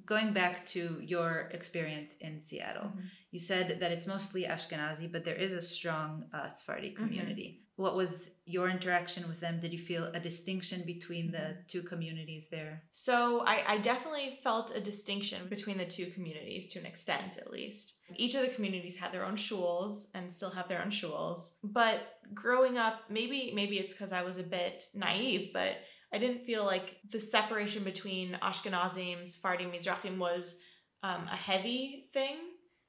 Going 0.06 0.34
back 0.34 0.66
to 0.68 1.00
your 1.02 1.50
experience 1.52 2.14
in 2.20 2.42
Seattle, 2.42 2.92
you 3.32 3.40
said 3.40 3.78
that 3.80 3.92
it's 3.92 4.08
mostly 4.08 4.44
Ashkenazi, 4.44 5.10
but 5.12 5.24
there 5.24 5.36
is 5.36 5.54
a 5.54 5.62
strong 5.62 6.26
uh, 6.34 6.50
Sephardi 6.50 6.90
Mhm. 6.92 6.96
community. 6.96 7.62
What 7.78 7.96
was 7.96 8.30
your 8.46 8.70
interaction 8.70 9.28
with 9.28 9.42
them? 9.42 9.60
Did 9.60 9.74
you 9.74 9.80
feel 9.80 10.06
a 10.14 10.20
distinction 10.20 10.84
between 10.86 11.32
the 11.32 11.38
Mm-hmm. 11.38 11.68
two 11.68 11.82
communities 11.84 12.48
there? 12.50 12.84
So 12.92 13.42
I, 13.42 13.74
I 13.74 13.78
definitely 13.80 14.40
felt 14.44 14.76
a 14.76 14.80
distinction 14.80 15.50
between 15.50 15.78
the 15.78 15.86
two 15.86 16.08
communities 16.12 16.68
to 16.70 16.80
an 16.80 16.86
extent, 16.86 17.38
at 17.38 17.52
least. 17.52 17.94
Each 18.16 18.36
of 18.36 18.42
the 18.44 18.50
communities 18.56 18.96
had 18.96 19.12
their 19.12 19.26
own 19.26 19.36
shuls 19.36 20.08
and 20.14 20.32
still 20.32 20.52
have 20.52 20.70
their 20.70 20.82
own 20.82 20.92
shuls. 20.92 21.56
But 21.64 22.20
growing 22.34 22.78
up, 22.78 22.96
maybe 23.10 23.52
maybe 23.54 23.78
it's 23.78 23.94
because 23.94 24.14
I 24.14 24.24
was 24.24 24.38
a 24.38 24.44
bit 24.44 24.86
naive, 24.94 25.50
but 25.54 25.74
I 26.16 26.18
didn't 26.18 26.46
feel 26.46 26.64
like 26.64 26.96
the 27.12 27.20
separation 27.20 27.84
between 27.84 28.38
Ashkenazim, 28.42 29.28
Sephardim, 29.28 29.70
Mizrahim 29.70 30.18
was 30.18 30.56
um, 31.04 31.28
a 31.30 31.36
heavy 31.36 32.10
thing. 32.14 32.38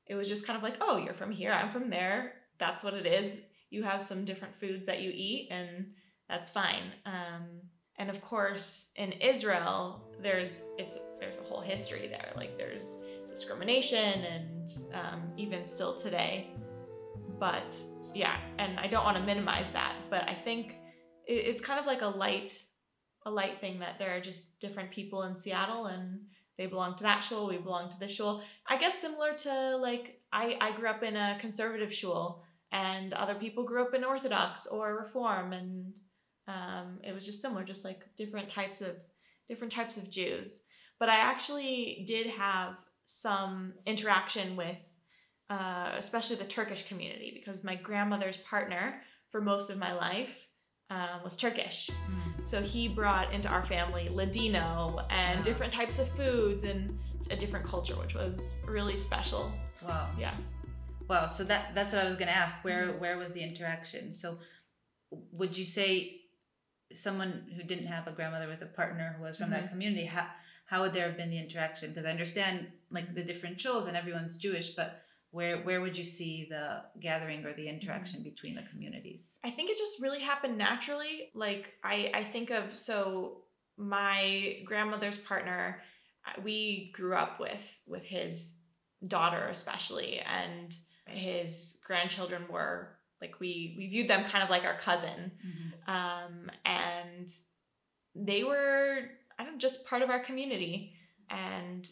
It 0.06 0.14
was 0.14 0.28
just 0.28 0.46
kind 0.46 0.56
of 0.56 0.62
like, 0.62 0.76
oh, 0.80 0.98
you're 0.98 1.12
from 1.12 1.32
here, 1.32 1.50
I'm 1.50 1.72
from 1.72 1.90
there. 1.90 2.34
That's 2.60 2.84
what 2.84 2.94
it 2.94 3.04
is. 3.04 3.32
You 3.70 3.82
have 3.82 4.00
some 4.00 4.24
different 4.24 4.54
foods 4.60 4.86
that 4.86 5.00
you 5.00 5.10
eat, 5.10 5.48
and 5.50 5.86
that's 6.28 6.50
fine. 6.50 6.92
Um, 7.04 7.46
and 7.98 8.10
of 8.10 8.22
course, 8.22 8.86
in 8.94 9.10
Israel, 9.10 10.04
there's 10.22 10.60
it's 10.78 10.96
there's 11.18 11.38
a 11.38 11.42
whole 11.42 11.60
history 11.60 12.06
there. 12.06 12.32
Like 12.36 12.56
there's 12.56 12.94
discrimination, 13.28 14.22
and 14.24 14.70
um, 14.94 15.22
even 15.36 15.64
still 15.64 15.98
today. 15.98 16.50
But 17.40 17.76
yeah, 18.14 18.36
and 18.60 18.78
I 18.78 18.86
don't 18.86 19.02
want 19.02 19.16
to 19.16 19.24
minimize 19.24 19.68
that, 19.70 19.96
but 20.10 20.22
I 20.28 20.34
think 20.44 20.76
it's 21.26 21.60
kind 21.60 21.80
of 21.80 21.86
like 21.86 22.02
a 22.02 22.06
light 22.06 22.52
a 23.26 23.30
light 23.30 23.60
thing 23.60 23.80
that 23.80 23.98
there 23.98 24.16
are 24.16 24.20
just 24.20 24.58
different 24.60 24.90
people 24.90 25.24
in 25.24 25.36
Seattle 25.36 25.86
and 25.86 26.20
they 26.56 26.66
belong 26.66 26.96
to 26.96 27.02
that 27.02 27.20
shul, 27.20 27.48
we 27.48 27.58
belong 27.58 27.90
to 27.90 27.98
this 27.98 28.12
shul. 28.12 28.42
I 28.66 28.78
guess 28.78 28.98
similar 28.98 29.34
to 29.34 29.76
like 29.76 30.20
I, 30.32 30.56
I 30.60 30.74
grew 30.74 30.88
up 30.88 31.02
in 31.02 31.16
a 31.16 31.36
conservative 31.40 31.92
shul 31.92 32.42
and 32.72 33.12
other 33.12 33.34
people 33.34 33.64
grew 33.64 33.82
up 33.82 33.94
in 33.94 34.04
Orthodox 34.04 34.66
or 34.66 34.96
Reform 34.96 35.52
and 35.52 35.92
um, 36.48 37.00
it 37.02 37.12
was 37.12 37.26
just 37.26 37.42
similar, 37.42 37.64
just 37.64 37.84
like 37.84 38.02
different 38.16 38.48
types 38.48 38.80
of 38.80 38.96
different 39.48 39.72
types 39.72 39.96
of 39.96 40.08
Jews. 40.08 40.60
But 40.98 41.08
I 41.08 41.16
actually 41.16 42.04
did 42.06 42.28
have 42.28 42.76
some 43.04 43.74
interaction 43.84 44.56
with 44.56 44.76
uh, 45.50 45.92
especially 45.98 46.36
the 46.36 46.44
Turkish 46.44 46.86
community 46.88 47.32
because 47.34 47.62
my 47.62 47.76
grandmother's 47.76 48.36
partner 48.38 49.00
for 49.30 49.40
most 49.40 49.70
of 49.70 49.78
my 49.78 49.92
life 49.92 50.46
um, 50.90 51.20
was 51.24 51.36
Turkish. 51.36 51.90
So 52.46 52.62
he 52.62 52.86
brought 52.86 53.32
into 53.32 53.48
our 53.48 53.66
family 53.66 54.08
Ladino 54.08 55.04
and 55.10 55.40
Wow. 55.40 55.44
different 55.44 55.72
types 55.72 55.98
of 55.98 56.08
foods 56.10 56.62
and 56.62 56.96
a 57.28 57.36
different 57.36 57.66
culture, 57.66 57.96
which 57.96 58.14
was 58.14 58.38
really 58.64 58.96
special. 58.96 59.52
Wow. 59.82 60.08
Yeah. 60.16 60.36
Wow. 61.08 61.26
So 61.26 61.42
that 61.42 61.74
that's 61.74 61.92
what 61.92 62.02
I 62.02 62.04
was 62.06 62.14
going 62.14 62.28
to 62.28 62.34
ask. 62.34 62.56
Where 62.64 62.92
Mhm. 62.92 62.98
where 63.00 63.18
was 63.18 63.32
the 63.32 63.42
interaction? 63.42 64.14
So 64.14 64.38
would 65.10 65.56
you 65.56 65.64
say 65.64 66.20
someone 66.94 67.50
who 67.56 67.64
didn't 67.64 67.86
have 67.86 68.06
a 68.06 68.12
grandmother 68.12 68.46
with 68.46 68.62
a 68.62 68.66
partner 68.66 69.14
who 69.16 69.24
was 69.24 69.36
from 69.36 69.50
that 69.50 69.64
Mhm. 69.64 69.70
community, 69.70 70.04
how 70.06 70.30
how 70.66 70.82
would 70.82 70.92
there 70.92 71.08
have 71.08 71.16
been 71.16 71.30
the 71.30 71.38
interaction? 71.38 71.90
Because 71.90 72.06
I 72.06 72.10
understand 72.10 72.70
like 72.90 73.12
the 73.12 73.24
different 73.24 73.58
shuls 73.58 73.88
and 73.88 73.96
everyone's 73.96 74.36
Jewish, 74.36 74.70
but 74.76 75.02
where 75.30 75.58
where 75.62 75.80
would 75.80 75.96
you 75.96 76.04
see 76.04 76.46
the 76.48 76.82
gathering 77.00 77.44
or 77.44 77.52
the 77.54 77.68
interaction 77.68 78.22
between 78.22 78.54
the 78.54 78.62
communities? 78.70 79.38
I 79.44 79.50
think 79.50 79.70
it 79.70 79.78
just 79.78 80.00
really 80.00 80.20
happened 80.20 80.56
naturally. 80.56 81.30
Like 81.34 81.74
I, 81.84 82.10
I 82.14 82.24
think 82.24 82.50
of 82.50 82.76
so 82.76 83.42
my 83.76 84.58
grandmother's 84.64 85.18
partner, 85.18 85.82
uh, 86.26 86.40
we 86.42 86.92
grew 86.94 87.14
up 87.14 87.38
with 87.40 87.60
with 87.86 88.02
his 88.02 88.56
daughter 89.06 89.48
especially, 89.48 90.20
and 90.20 90.74
his 91.06 91.76
grandchildren 91.84 92.44
were 92.50 92.96
like 93.20 93.38
we 93.40 93.74
we 93.76 93.88
viewed 93.88 94.08
them 94.08 94.24
kind 94.30 94.42
of 94.42 94.50
like 94.50 94.64
our 94.64 94.78
cousin, 94.78 95.32
um, 95.86 96.50
and 96.64 97.28
they 98.14 98.44
were 98.44 99.00
I 99.38 99.44
don't 99.44 99.54
know, 99.54 99.58
just 99.58 99.84
part 99.86 100.02
of 100.02 100.10
our 100.10 100.24
community, 100.24 100.94
and 101.28 101.86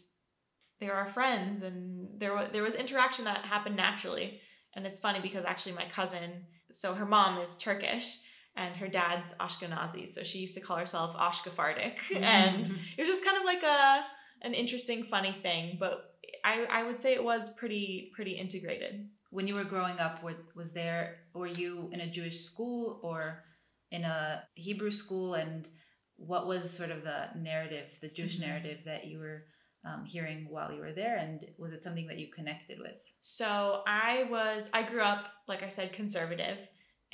they 0.81 0.87
were 0.87 0.95
our 0.95 1.13
friends 1.13 1.63
and 1.63 2.09
there 2.19 2.35
was 2.35 2.49
there 2.53 2.63
was 2.63 2.75
interaction 2.75 3.25
that 3.25 3.45
happened 3.45 3.77
naturally. 3.77 4.41
And 4.77 4.87
it's 4.87 5.01
funny 5.01 5.21
because 5.21 5.45
actually 5.45 5.73
my 5.73 5.87
cousin, 5.95 6.47
so 6.73 6.95
her 6.95 7.07
mom 7.07 7.41
is 7.41 7.57
Turkish 7.57 8.19
and 8.57 8.77
her 8.77 8.89
dad's 8.89 9.33
Ashkenazi, 9.41 10.13
so 10.13 10.23
she 10.23 10.39
used 10.39 10.55
to 10.55 10.61
call 10.61 10.77
herself 10.77 11.17
Ashkafardik, 11.17 11.97
and 12.17 12.67
it 12.99 13.01
was 13.01 13.09
just 13.09 13.25
kind 13.25 13.37
of 13.37 13.45
like 13.45 13.63
a 13.63 14.05
an 14.43 14.55
interesting, 14.55 15.05
funny 15.05 15.37
thing. 15.43 15.77
But 15.79 16.17
I 16.45 16.67
I 16.71 16.83
would 16.85 17.01
say 17.01 17.15
it 17.15 17.25
was 17.25 17.51
pretty 17.57 18.13
pretty 18.15 18.33
integrated. 18.33 19.09
When 19.31 19.49
you 19.49 19.55
were 19.55 19.65
growing 19.65 19.99
up, 19.99 20.23
were, 20.23 20.37
was 20.55 20.71
there 20.71 21.17
were 21.35 21.49
you 21.49 21.91
in 21.93 22.01
a 22.01 22.11
Jewish 22.11 22.41
school 22.41 23.01
or 23.03 23.43
in 23.91 24.05
a 24.05 24.45
Hebrew 24.55 24.91
school, 24.91 25.35
and 25.35 25.69
what 26.17 26.47
was 26.47 26.71
sort 26.71 26.91
of 26.91 27.03
the 27.03 27.29
narrative, 27.37 27.87
the 28.01 28.09
Jewish 28.09 28.35
mm-hmm. 28.35 28.49
narrative 28.49 28.79
that 28.85 29.07
you 29.07 29.19
were 29.19 29.45
um, 29.85 30.05
hearing 30.05 30.47
while 30.49 30.73
you 30.73 30.81
were 30.81 30.93
there, 30.93 31.17
and 31.19 31.47
was 31.59 31.73
it 31.73 31.83
something 31.83 32.07
that 32.07 32.19
you 32.19 32.29
connected 32.35 32.79
with? 32.79 32.97
So 33.23 33.83
I 33.87 34.27
was 34.31 34.69
I 34.73 34.83
grew 34.83 35.01
up 35.03 35.27
like 35.49 35.63
I 35.63 35.69
said 35.69 35.93
conservative 35.93 36.59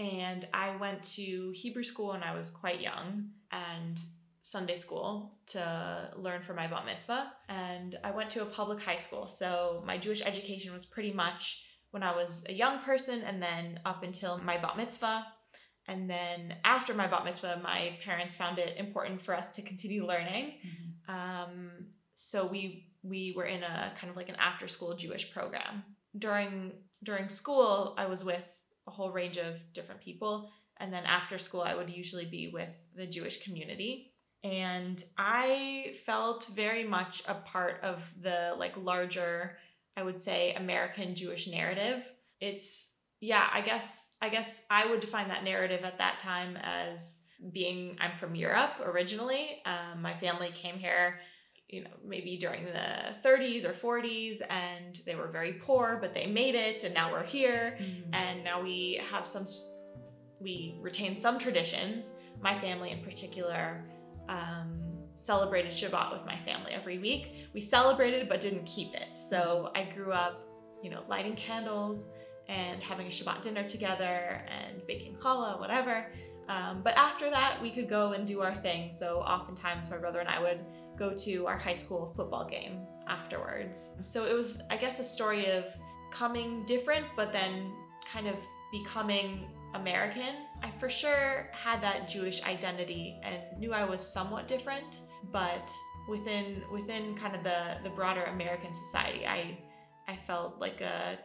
and 0.00 0.49
I 0.55 0.77
went 0.77 1.03
to 1.15 1.53
Hebrew 1.55 1.85
school 1.85 2.09
when 2.09 2.23
I 2.23 2.37
was 2.37 2.49
quite 2.50 2.81
young 2.81 3.29
and 3.53 3.99
Sunday 4.41 4.77
school 4.77 5.35
to 5.49 6.11
learn 6.17 6.43
for 6.43 6.55
my 6.55 6.67
bat 6.67 6.87
mitzvah. 6.87 7.33
And 7.50 7.99
I 8.03 8.11
went 8.11 8.31
to 8.31 8.43
a 8.43 8.47
public 8.47 8.83
high 8.83 8.97
school. 8.97 9.29
So 9.29 9.83
my 9.87 9.99
Jewish 9.99 10.23
education 10.23 10.73
was 10.73 10.87
pretty 10.87 11.12
much 11.12 11.62
when 11.91 12.03
I 12.03 12.17
was 12.17 12.43
a 12.49 12.53
young 12.53 12.81
person 12.81 13.23
and 13.23 13.43
then 13.43 13.81
up 13.85 14.03
until 14.03 14.39
my 14.39 14.57
bat 14.57 14.79
mitzvah. 14.79 15.27
And 15.87 16.09
then 16.09 16.55
after 16.65 16.95
my 16.95 17.07
bat 17.07 17.25
mitzvah, 17.25 17.61
my 17.62 17.99
parents 18.03 18.35
found 18.35 18.59
it 18.59 18.79
important 18.79 19.23
for 19.23 19.35
us 19.35 19.50
to 19.50 19.62
continue 19.62 20.07
learning. 20.07 20.55
Mm-hmm. 20.67 21.15
Um, 21.15 21.71
so 22.23 22.47
we 22.47 22.87
we 23.03 23.33
were 23.37 23.47
in 23.47 23.62
a 23.62 23.93
kind 23.99 24.11
of 24.11 24.17
like 24.17 24.29
an 24.29 24.37
after 24.37 24.69
school 24.69 24.95
Jewish 24.95 25.33
program. 25.33 25.83
During 26.19 26.73
during 27.03 27.29
school, 27.29 27.95
I 27.97 28.07
was 28.07 28.23
with 28.25 28.45
a 28.87 28.91
whole 28.91 29.11
range 29.11 29.39
of 29.39 29.55
different 29.73 30.03
people. 30.03 30.50
And 30.79 30.93
then 30.93 31.05
after 31.05 31.39
school, 31.39 31.62
I 31.62 31.75
would 31.75 31.91
usually 31.91 32.25
be 32.25 32.50
with 32.53 32.69
the 32.97 33.07
Jewish 33.07 33.43
community. 33.43 34.12
And 34.43 35.03
I 35.19 35.95
felt 36.07 36.49
very 36.55 36.85
much 36.85 37.23
a 37.27 37.35
part 37.35 37.81
of 37.83 38.00
the 38.23 38.55
like 38.59 38.75
larger, 38.77 39.59
I 39.97 40.03
would 40.03 40.21
say, 40.21 40.55
American 40.55 41.15
Jewish 41.15 41.47
narrative. 41.47 42.03
It's, 42.41 42.87
yeah, 43.21 43.49
I 43.53 43.61
guess, 43.61 44.07
I 44.23 44.31
guess 44.31 44.62
I 44.71 44.87
would 44.87 45.00
define 45.00 45.29
that 45.29 45.45
narrative 45.45 45.85
at 45.85 45.99
that 45.99 46.21
time 46.21 46.57
as 46.57 47.17
being, 47.53 47.99
I'm 48.00 48.19
from 48.19 48.35
Europe 48.35 48.81
originally. 48.83 49.61
Um, 49.67 50.00
my 50.00 50.19
family 50.19 50.50
came 50.55 50.77
here 50.77 51.21
you 51.71 51.85
know, 51.85 51.91
maybe 52.05 52.37
during 52.37 52.65
the 52.65 53.15
30s 53.25 53.65
or 53.65 53.73
40s, 53.73 54.41
and 54.50 55.00
they 55.07 55.15
were 55.15 55.29
very 55.29 55.55
poor, 55.55 55.99
but 56.00 56.12
they 56.12 56.27
made 56.27 56.55
it, 56.55 56.83
and 56.83 56.93
now 56.93 57.12
we're 57.12 57.25
here, 57.25 57.79
mm-hmm. 57.81 58.12
and 58.12 58.43
now 58.43 58.61
we 58.61 59.00
have 59.11 59.27
some, 59.27 59.47
we 60.41 60.77
retain 60.81 61.19
some 61.19 61.39
traditions. 61.39 62.12
My 62.43 62.61
family, 62.61 62.91
in 62.91 63.05
particular, 63.05 63.85
um, 64.29 64.81
celebrated 65.15 65.73
Shabbat 65.73 66.12
with 66.12 66.27
my 66.27 66.39
family 66.45 66.73
every 66.73 66.99
week. 66.99 67.50
We 67.55 67.61
celebrated, 67.61 68.29
but 68.29 68.41
didn't 68.41 68.65
keep 68.65 68.95
it. 68.95 69.17
So 69.29 69.71
I 69.77 69.85
grew 69.95 70.12
up, 70.12 70.41
you 70.83 70.91
know, 70.91 71.03
lighting 71.09 71.37
candles 71.37 72.09
and 72.49 72.83
having 72.83 73.07
a 73.07 73.11
Shabbat 73.11 73.43
dinner 73.43 73.69
together 73.69 74.43
and 74.49 74.85
baking 74.87 75.17
challah, 75.23 75.61
whatever. 75.61 76.07
Um, 76.49 76.81
but 76.83 76.97
after 76.97 77.31
that, 77.31 77.62
we 77.62 77.71
could 77.71 77.89
go 77.89 78.12
and 78.12 78.27
do 78.27 78.41
our 78.41 78.55
thing. 78.57 78.91
So 78.93 79.19
oftentimes, 79.19 79.89
my 79.89 79.99
brother 79.99 80.19
and 80.19 80.29
I 80.29 80.41
would 80.41 80.59
go 81.00 81.14
to 81.16 81.47
our 81.47 81.59
high 81.59 81.73
school 81.83 82.12
football 82.14 82.47
game 82.47 82.87
afterwards. 83.09 83.95
So 84.02 84.26
it 84.26 84.35
was, 84.35 84.61
I 84.71 84.76
guess, 84.76 85.00
a 85.00 85.04
story 85.04 85.50
of 85.50 85.64
coming 86.12 86.64
different, 86.66 87.07
but 87.16 87.33
then 87.33 87.73
kind 88.12 88.28
of 88.28 88.37
becoming 88.71 89.50
American. 89.75 90.35
I 90.62 90.71
for 90.78 90.90
sure 90.90 91.49
had 91.52 91.83
that 91.83 92.09
Jewish 92.09 92.42
identity 92.42 93.19
and 93.25 93.59
knew 93.59 93.73
I 93.73 93.85
was 93.85 94.07
somewhat 94.07 94.47
different, 94.47 95.00
but 95.33 95.69
within 96.09 96.62
within 96.73 97.16
kind 97.16 97.35
of 97.35 97.42
the 97.45 97.78
the 97.83 97.90
broader 97.90 98.25
American 98.25 98.73
society, 98.75 99.26
I 99.26 99.59
I 100.07 100.19
felt 100.26 100.61
like 100.61 100.80
a 100.80 101.19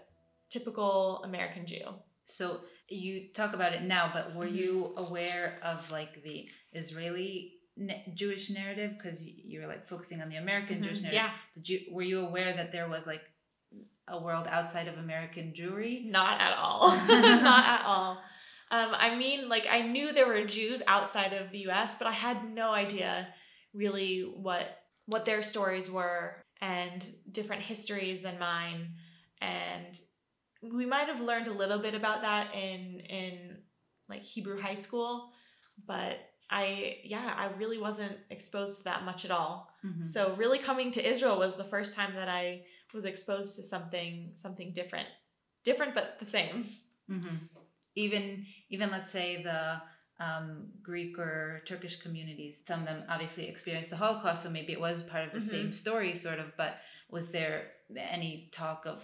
typical 0.50 1.22
American 1.26 1.66
Jew. 1.66 1.86
So 2.28 2.62
you 2.88 3.34
talk 3.34 3.54
about 3.54 3.74
it 3.74 3.84
now, 3.84 4.12
but 4.14 4.36
were 4.36 4.46
mm-hmm. 4.46 4.56
you 4.56 4.94
aware 4.98 5.60
of 5.64 5.90
like 5.92 6.24
the 6.24 6.46
Israeli 6.74 7.52
Jewish 8.14 8.50
narrative 8.50 8.92
because 8.98 9.22
you 9.24 9.60
were 9.60 9.68
like 9.68 9.88
focusing 9.88 10.22
on 10.22 10.30
the 10.30 10.38
American 10.38 10.78
mm-hmm. 10.78 10.86
Jewish 10.86 11.02
narrative. 11.02 11.22
Yeah. 11.22 11.32
You 11.64 11.80
were 11.92 12.02
you 12.02 12.26
aware 12.26 12.54
that 12.54 12.72
there 12.72 12.88
was 12.88 13.04
like 13.06 13.22
a 14.08 14.22
world 14.22 14.48
outside 14.50 14.88
of 14.88 14.98
American 14.98 15.54
Jewry? 15.58 16.10
Not 16.10 16.40
at 16.40 16.58
all. 16.58 16.92
Not 17.08 17.66
at 17.66 17.86
all. 17.86 18.22
Um, 18.72 18.90
I 18.94 19.16
mean, 19.16 19.50
like 19.50 19.66
I 19.70 19.82
knew 19.82 20.14
there 20.14 20.28
were 20.28 20.46
Jews 20.46 20.82
outside 20.88 21.34
of 21.34 21.52
the 21.52 21.60
U.S., 21.60 21.96
but 21.98 22.08
I 22.08 22.14
had 22.14 22.50
no 22.54 22.72
idea 22.72 23.28
really 23.74 24.22
what 24.22 24.80
what 25.06 25.26
their 25.26 25.44
stories 25.44 25.90
were 25.90 26.42
and 26.62 27.06
different 27.32 27.62
histories 27.62 28.22
than 28.22 28.40
mine. 28.40 28.94
And 29.42 30.00
we 30.74 30.86
might 30.86 31.08
have 31.08 31.22
learned 31.22 31.48
a 31.48 31.54
little 31.54 31.80
bit 31.80 31.94
about 31.94 32.22
that 32.22 32.56
in 32.56 33.02
in 33.02 33.58
like 34.10 34.24
Hebrew 34.24 34.60
high 34.60 34.76
school, 34.76 35.30
but 35.86 36.18
I 36.50 36.98
yeah, 37.04 37.34
I 37.38 37.48
really 37.58 37.80
wasn't 37.80 38.18
exposed 38.30 38.78
to 38.78 38.84
that 38.86 39.04
much 39.04 39.26
at 39.26 39.32
all. 39.32 39.70
Mm-hmm. 39.86 40.06
So 40.06 40.36
really 40.36 40.60
coming 40.60 40.92
to 40.92 41.10
Israel 41.10 41.40
was 41.40 41.56
the 41.56 41.64
first 41.64 41.96
time 41.96 42.14
that 42.16 42.30
I 42.30 42.62
was 42.94 43.06
exposed 43.06 43.56
to 43.56 43.64
something 43.64 44.32
something 44.36 44.72
different. 44.74 45.08
Different 45.64 45.96
but 45.96 46.18
the 46.20 46.26
same. 46.26 46.66
Mm-hmm. 47.10 47.36
Even 47.96 48.46
even 48.70 48.92
let's 48.92 49.12
say 49.12 49.42
the 49.42 49.82
um, 50.20 50.68
Greek 50.82 51.20
or 51.20 51.62
Turkish 51.68 51.98
communities, 51.98 52.58
some 52.68 52.82
of 52.82 52.86
them 52.86 53.04
obviously 53.10 53.48
experienced 53.48 53.90
the 53.90 53.98
Holocaust, 53.98 54.44
so 54.44 54.50
maybe 54.50 54.72
it 54.72 54.80
was 54.80 55.04
part 55.04 55.26
of 55.26 55.34
the 55.34 55.40
mm-hmm. 55.40 55.50
same 55.50 55.74
story, 55.74 56.16
sort 56.16 56.40
of. 56.40 56.56
But 56.58 56.78
was 57.10 57.28
there 57.32 57.72
any 57.98 58.50
talk 58.54 58.84
of 58.86 59.04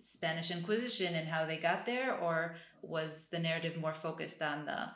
Spanish 0.00 0.50
Inquisition 0.50 1.14
and 1.16 1.28
how 1.28 1.44
they 1.44 1.58
got 1.58 1.84
there, 1.84 2.16
or 2.16 2.56
was 2.82 3.26
the 3.30 3.38
narrative 3.38 3.76
more 3.76 3.94
focused 4.02 4.40
on 4.40 4.64
the 4.64 4.86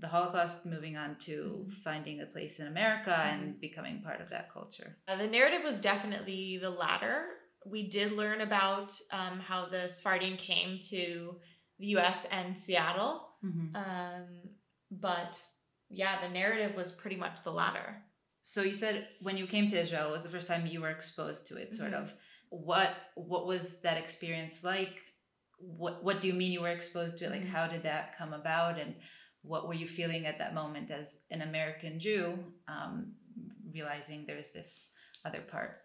the 0.00 0.08
Holocaust, 0.08 0.64
moving 0.64 0.96
on 0.96 1.16
to 1.26 1.60
mm-hmm. 1.60 1.70
finding 1.84 2.20
a 2.20 2.26
place 2.26 2.58
in 2.58 2.66
America 2.66 3.10
mm-hmm. 3.10 3.42
and 3.42 3.60
becoming 3.60 4.00
part 4.02 4.20
of 4.20 4.30
that 4.30 4.52
culture? 4.52 4.96
Uh, 5.08 5.16
the 5.16 5.26
narrative 5.26 5.62
was 5.64 5.78
definitely 5.78 6.58
the 6.60 6.70
latter. 6.70 7.24
We 7.66 7.88
did 7.88 8.12
learn 8.12 8.40
about 8.40 8.92
um, 9.12 9.38
how 9.38 9.66
the 9.70 9.88
Sephardim 9.88 10.36
came 10.36 10.80
to 10.90 11.36
the 11.78 11.86
US 11.98 12.26
and 12.30 12.58
Seattle. 12.58 13.28
Mm-hmm. 13.44 13.76
Um, 13.76 14.26
but 14.90 15.40
yeah, 15.90 16.20
the 16.26 16.32
narrative 16.32 16.74
was 16.76 16.92
pretty 16.92 17.16
much 17.16 17.42
the 17.44 17.52
latter. 17.52 17.96
So 18.42 18.62
you 18.62 18.74
said 18.74 19.08
when 19.20 19.36
you 19.36 19.46
came 19.46 19.70
to 19.70 19.80
Israel, 19.80 20.08
it 20.08 20.12
was 20.12 20.22
the 20.22 20.30
first 20.30 20.48
time 20.48 20.66
you 20.66 20.80
were 20.80 20.90
exposed 20.90 21.46
to 21.48 21.56
it, 21.56 21.74
sort 21.74 21.92
mm-hmm. 21.92 22.02
of. 22.02 22.14
What 22.50 22.90
what 23.14 23.46
was 23.46 23.76
that 23.82 23.96
experience 23.96 24.62
like? 24.62 24.94
What 25.58 26.02
what 26.04 26.20
do 26.20 26.28
you 26.28 26.34
mean 26.34 26.52
you 26.52 26.60
were 26.60 26.68
exposed 26.68 27.18
to 27.18 27.26
it? 27.26 27.30
Like 27.30 27.40
mm-hmm. 27.42 27.52
how 27.52 27.66
did 27.66 27.84
that 27.84 28.18
come 28.18 28.32
about 28.32 28.78
and 28.78 28.94
what 29.42 29.66
were 29.66 29.74
you 29.74 29.88
feeling 29.88 30.26
at 30.26 30.38
that 30.38 30.54
moment 30.54 30.90
as 30.90 31.18
an 31.30 31.42
American 31.42 31.98
Jew, 31.98 32.38
um, 32.68 33.12
realizing 33.72 34.24
there's 34.26 34.48
this 34.54 34.88
other 35.24 35.40
part? 35.40 35.78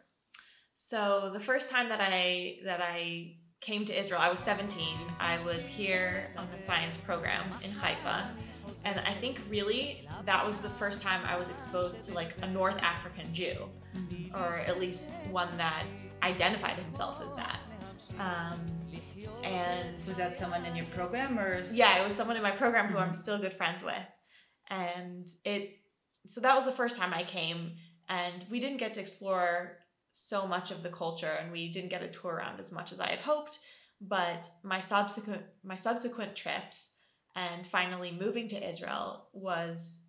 So 0.75 1.31
the 1.33 1.39
first 1.39 1.69
time 1.69 1.89
that 1.89 1.99
I 2.01 2.57
that 2.63 2.81
I 2.81 3.37
came 3.61 3.85
to 3.85 3.99
Israel, 3.99 4.21
I 4.21 4.29
was 4.29 4.39
17. 4.39 4.97
I 5.19 5.43
was 5.43 5.65
here 5.65 6.29
on 6.37 6.47
the 6.55 6.63
science 6.63 6.95
program 6.97 7.51
in 7.63 7.71
Haifa. 7.71 8.29
And 8.85 8.99
I 8.99 9.13
think 9.19 9.39
really 9.49 10.07
that 10.25 10.45
was 10.45 10.55
the 10.57 10.69
first 10.69 11.01
time 11.01 11.25
I 11.25 11.37
was 11.37 11.49
exposed 11.49 12.03
to 12.03 12.13
like 12.13 12.33
a 12.41 12.47
North 12.47 12.77
African 12.81 13.33
Jew, 13.33 13.67
mm-hmm. 13.95 14.35
or 14.35 14.59
at 14.67 14.79
least 14.79 15.21
one 15.31 15.55
that 15.57 15.83
identified 16.21 16.77
himself 16.77 17.21
as 17.25 17.33
that. 17.33 17.59
Um, 18.19 18.59
and 19.47 20.05
was 20.05 20.15
that 20.15 20.37
someone 20.37 20.65
in 20.65 20.75
your 20.75 20.85
program 20.87 21.39
or 21.39 21.63
yeah 21.71 22.01
it 22.01 22.05
was 22.05 22.15
someone 22.15 22.37
in 22.37 22.43
my 22.43 22.51
program 22.51 22.87
who 22.87 22.95
mm-hmm. 22.95 23.09
i'm 23.09 23.13
still 23.13 23.37
good 23.37 23.53
friends 23.53 23.83
with. 23.83 23.93
And 24.69 25.29
it 25.45 25.79
so 26.27 26.41
that 26.41 26.55
was 26.55 26.65
the 26.65 26.71
first 26.71 26.97
time 26.97 27.13
i 27.13 27.23
came 27.23 27.71
and 28.09 28.45
we 28.49 28.59
didn't 28.59 28.77
get 28.77 28.93
to 28.95 28.99
explore 28.99 29.77
so 30.11 30.47
much 30.47 30.71
of 30.71 30.83
the 30.83 30.89
culture 30.89 31.37
and 31.41 31.51
we 31.51 31.71
didn't 31.71 31.89
get 31.89 32.01
a 32.01 32.07
tour 32.07 32.33
around 32.33 32.59
as 32.59 32.71
much 32.71 32.91
as 32.91 32.99
i 32.99 33.09
had 33.09 33.19
hoped. 33.19 33.59
But 34.01 34.49
my 34.63 34.79
subsequent 34.79 35.43
my 35.63 35.75
subsequent 35.75 36.35
trips 36.35 36.91
and 37.35 37.65
finally 37.67 38.11
moving 38.11 38.47
to 38.49 38.69
israel 38.69 39.27
was 39.33 40.01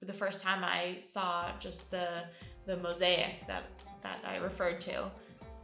the 0.00 0.12
first 0.12 0.42
time 0.42 0.64
i 0.64 0.98
saw 1.00 1.50
just 1.58 1.90
the 1.90 2.24
the 2.66 2.76
mosaic 2.76 3.46
that 3.46 3.64
that 4.02 4.22
i 4.26 4.36
referred 4.36 4.80
to. 4.82 5.10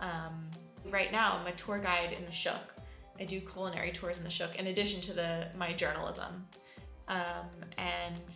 Um, 0.00 0.48
right 0.90 1.10
now 1.10 1.36
i'm 1.36 1.46
a 1.46 1.56
tour 1.56 1.78
guide 1.78 2.12
in 2.16 2.24
the 2.24 2.32
shuk 2.32 2.77
I 3.20 3.24
do 3.24 3.40
culinary 3.40 3.92
tours 3.92 4.18
in 4.18 4.24
the 4.24 4.30
Shuk 4.30 4.56
in 4.56 4.68
addition 4.68 5.00
to 5.02 5.12
the 5.12 5.48
my 5.56 5.72
journalism. 5.72 6.46
Um, 7.08 7.48
and 7.78 8.34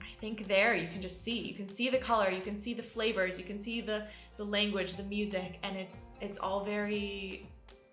I 0.00 0.20
think 0.20 0.48
there 0.48 0.74
you 0.74 0.88
can 0.88 1.02
just 1.02 1.22
see, 1.22 1.38
you 1.38 1.54
can 1.54 1.68
see 1.68 1.90
the 1.90 1.98
color, 1.98 2.30
you 2.30 2.40
can 2.40 2.58
see 2.58 2.74
the 2.74 2.82
flavors, 2.82 3.38
you 3.38 3.44
can 3.44 3.60
see 3.60 3.80
the 3.80 4.06
the 4.36 4.44
language, 4.44 4.94
the 4.94 5.04
music, 5.04 5.58
and 5.62 5.76
it's 5.76 6.10
it's 6.20 6.38
all 6.38 6.64
very 6.64 7.48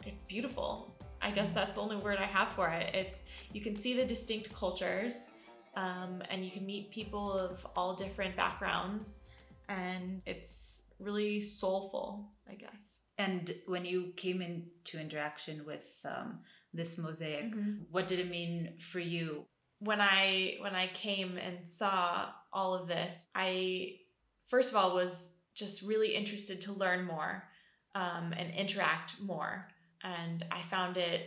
it's 0.05 0.21
beautiful. 0.23 0.95
I 1.21 1.29
guess 1.29 1.49
that's 1.53 1.75
the 1.75 1.81
only 1.81 1.97
word 1.97 2.17
I 2.17 2.25
have 2.25 2.51
for 2.53 2.69
it. 2.69 2.95
It's 2.95 3.19
you 3.53 3.61
can 3.61 3.75
see 3.75 3.93
the 3.93 4.05
distinct 4.05 4.53
cultures, 4.53 5.25
um, 5.75 6.23
and 6.29 6.43
you 6.43 6.51
can 6.51 6.65
meet 6.65 6.91
people 6.91 7.31
of 7.31 7.65
all 7.75 7.95
different 7.95 8.35
backgrounds, 8.35 9.19
and 9.69 10.21
it's 10.25 10.81
really 10.99 11.41
soulful, 11.41 12.29
I 12.49 12.55
guess. 12.55 13.00
And 13.23 13.43
when 13.67 13.85
you 13.85 14.13
came 14.15 14.41
into 14.41 14.99
interaction 14.99 15.65
with 15.65 15.87
um, 16.05 16.39
this 16.73 16.97
mosaic, 16.97 17.53
Mhm. 17.53 17.85
what 17.91 18.07
did 18.07 18.19
it 18.19 18.29
mean 18.29 18.77
for 18.91 18.99
you? 18.99 19.45
when 19.83 19.99
I 19.99 20.57
when 20.59 20.75
I 20.75 20.87
came 20.93 21.37
and 21.37 21.57
saw 21.67 22.29
all 22.53 22.75
of 22.75 22.87
this, 22.87 23.15
I 23.33 23.97
first 24.47 24.69
of 24.69 24.75
all 24.75 24.93
was 24.93 25.33
just 25.55 25.81
really 25.81 26.13
interested 26.15 26.61
to 26.61 26.71
learn 26.83 27.03
more 27.05 27.49
um, 27.95 28.31
and 28.37 28.53
interact 28.53 29.19
more, 29.19 29.67
and 30.03 30.45
I 30.51 30.61
found 30.69 30.97
it 30.97 31.21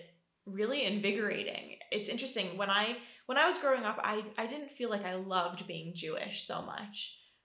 really 0.47 0.85
invigorating. 0.85 1.65
It's 1.91 2.09
interesting 2.09 2.57
when 2.57 2.71
I 2.71 2.85
when 3.27 3.39
I 3.39 3.49
was 3.49 3.59
growing 3.59 3.85
up, 3.85 3.99
I 4.05 4.23
I 4.39 4.47
didn't 4.47 4.71
feel 4.79 4.89
like 4.89 5.05
I 5.05 5.15
loved 5.17 5.67
being 5.67 5.93
Jewish 5.97 6.47
so 6.47 6.63
much. 6.63 6.97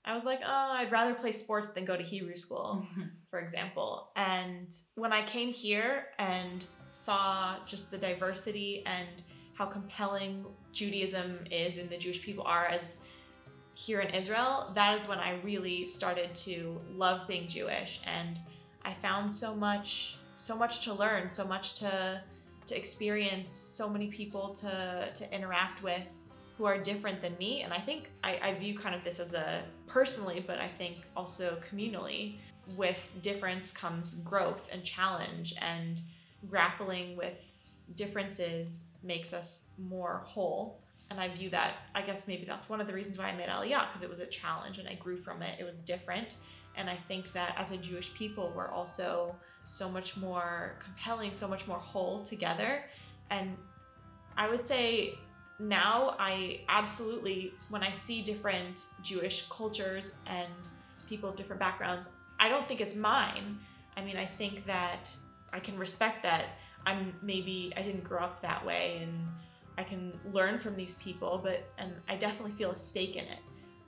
I 0.06 0.16
was 0.16 0.24
like, 0.24 0.40
oh, 0.46 0.72
I'd 0.74 0.92
rather 0.92 1.14
play 1.14 1.32
sports 1.32 1.70
than 1.70 1.86
go 1.86 1.96
to 1.96 2.04
Hebrew 2.04 2.36
school 2.36 2.86
mm-hmm. 2.86 3.10
for 3.30 3.40
example. 3.40 4.10
And 4.16 4.68
when 4.96 5.14
I 5.14 5.26
came 5.28 5.52
here 5.54 6.06
and 6.18 6.66
saw 6.90 7.58
just 7.66 7.92
the 7.92 7.98
diversity 7.98 8.84
and 8.86 9.08
how 9.54 9.66
compelling 9.66 10.46
Judaism 10.72 11.40
is 11.52 11.78
and 11.78 11.90
the 11.90 11.98
Jewish 11.98 12.22
people 12.22 12.44
are 12.46 12.68
as 12.68 13.02
here 13.74 14.02
in 14.02 14.14
Israel, 14.14 14.72
that 14.76 15.00
is 15.00 15.08
when 15.08 15.20
I 15.20 15.40
really 15.42 15.88
started 15.88 16.34
to 16.36 16.82
love 16.92 17.28
being 17.28 17.48
Jewish. 17.48 18.02
And 18.06 18.40
I 18.84 18.96
found 19.02 19.34
so 19.34 19.56
much 19.56 20.16
so 20.40 20.56
much 20.56 20.86
to 20.86 20.94
learn, 20.94 21.30
so 21.30 21.46
much 21.46 21.76
to 21.76 22.22
to 22.68 22.78
experience, 22.78 23.52
so 23.52 23.90
many 23.90 24.08
people 24.08 24.56
to 24.56 25.10
to 25.14 25.34
interact 25.34 25.84
with 25.84 26.04
who 26.60 26.66
are 26.66 26.78
different 26.78 27.22
than 27.22 27.38
me. 27.38 27.62
And 27.62 27.72
I 27.72 27.80
think 27.80 28.10
I, 28.22 28.38
I 28.44 28.54
view 28.54 28.78
kind 28.78 28.94
of 28.94 29.02
this 29.06 29.22
as 29.22 29.34
a 29.34 29.64
personally, 29.88 30.44
but 30.46 30.60
I 30.60 30.68
think 30.68 30.98
also 31.16 31.58
communally 31.72 32.36
with 32.76 32.98
difference 33.22 33.72
comes 33.72 34.16
growth 34.26 34.62
and 34.70 34.84
challenge 34.84 35.56
and 35.62 36.02
grappling 36.50 37.16
with 37.16 37.38
differences 37.96 38.90
makes 39.04 39.32
us 39.32 39.64
more 39.78 40.22
whole. 40.26 40.82
And 41.10 41.20
i 41.20 41.28
view 41.28 41.50
that 41.50 41.78
i 41.96 42.04
guess 42.04 42.28
maybe 42.28 42.46
that's 42.46 42.70
one 42.70 42.80
of 42.80 42.86
the 42.86 42.94
reasons 42.94 43.18
why 43.18 43.30
i 43.30 43.36
made 43.36 43.50
aliyah 43.50 43.88
because 43.88 44.04
it 44.04 44.10
was 44.10 44.20
a 44.20 44.28
challenge 44.28 44.78
and 44.78 44.88
i 44.88 44.94
grew 44.94 45.18
from 45.18 45.42
it. 45.42 45.60
It 45.60 45.64
was 45.64 45.82
different. 45.82 46.36
And 46.76 46.88
i 46.88 46.98
think 47.08 47.34
that 47.34 47.56
as 47.58 47.72
a 47.72 47.78
jewish 47.78 48.14
people 48.14 48.54
we're 48.56 48.72
also 48.72 49.34
so 49.64 49.90
much 49.90 50.16
more 50.18 50.78
compelling 50.84 51.32
so 51.34 51.48
much 51.48 51.66
more 51.68 51.80
whole 51.80 52.24
together. 52.24 52.84
And 53.32 53.58
i 54.38 54.48
would 54.48 54.64
say 54.64 55.18
now 55.60 56.16
i 56.20 56.62
absolutely 56.70 57.54
when 57.70 57.84
i 57.84 57.92
see 57.92 58.22
different 58.22 58.86
jewish 59.04 59.46
cultures 59.50 60.14
and 60.26 60.54
people 61.08 61.30
of 61.30 61.36
different 61.36 61.60
backgrounds 61.60 62.08
I 62.40 62.48
don't 62.48 62.68
think 62.68 62.82
it's 62.82 62.96
mine. 62.96 63.60
I 63.98 64.04
mean, 64.04 64.18
I 64.18 64.26
think 64.26 64.66
that 64.66 65.10
I 65.52 65.60
can 65.60 65.78
respect 65.78 66.24
that 66.24 66.58
I'm 66.86 67.14
maybe 67.22 67.74
I 67.76 67.82
didn't 67.82 68.04
grow 68.04 68.20
up 68.20 68.42
that 68.42 68.66
way 68.66 69.00
and 69.04 69.28
I 69.78 69.84
can 69.84 70.18
learn 70.34 70.60
from 70.60 70.76
these 70.76 70.96
people, 70.96 71.40
but 71.44 71.64
and 71.78 71.94
I 72.08 72.16
definitely 72.16 72.54
feel 72.54 72.72
a 72.72 72.78
stake 72.78 73.16
in 73.16 73.26
it. 73.26 73.40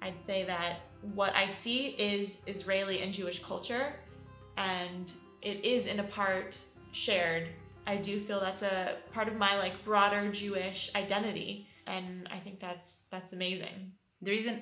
I'd 0.02 0.20
say 0.20 0.44
that 0.46 0.82
what 1.14 1.34
I 1.36 1.48
see 1.48 1.88
is 1.90 2.40
Israeli 2.48 3.02
and 3.02 3.14
Jewish 3.14 3.42
culture 3.44 3.94
and 4.58 5.12
it 5.42 5.64
is 5.64 5.86
in 5.86 6.00
a 6.00 6.04
part 6.04 6.58
shared. 6.92 7.48
I 7.94 7.98
do 8.10 8.14
feel 8.28 8.40
that's 8.40 8.64
a 8.76 8.78
part 9.16 9.28
of 9.32 9.36
my 9.46 9.54
like 9.66 9.76
broader 9.90 10.32
Jewish 10.32 10.80
identity 11.04 11.52
and 11.88 12.08
I 12.38 12.40
think 12.40 12.60
that's 12.68 12.92
that's 13.14 13.32
amazing. 13.40 13.76
The 14.22 14.32
reason 14.38 14.56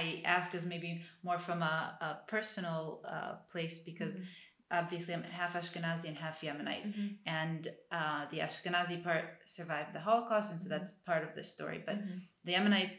I 0.00 0.02
ask 0.36 0.54
is 0.58 0.64
maybe 0.64 0.90
more 1.28 1.38
from 1.46 1.62
a, 1.62 1.76
a 2.08 2.10
personal 2.34 2.80
uh, 3.14 3.32
place 3.52 3.76
because 3.90 4.14
obviously 4.78 5.14
I'm 5.14 5.22
half 5.40 5.52
Ashkenazi 5.60 6.06
and 6.12 6.16
half 6.24 6.36
Yemenite. 6.46 6.84
Mhm. 6.92 7.08
And 7.42 7.62
uh, 7.98 8.22
the 8.32 8.38
Ashkenazi 8.46 9.02
part 9.08 9.24
survived 9.44 9.92
the 9.96 10.00
Holocaust, 10.08 10.48
and 10.52 10.60
so 10.60 10.68
that's 10.68 10.90
part 11.10 11.22
of 11.28 11.30
the 11.38 11.44
story. 11.54 11.78
But 11.88 11.96
Mhm. 11.98 12.16
the 12.46 12.52
Yemenite 12.56 12.94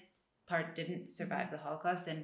part 0.52 0.68
didn't 0.80 1.06
survive 1.20 1.48
the 1.52 1.62
Holocaust 1.66 2.08
and 2.12 2.20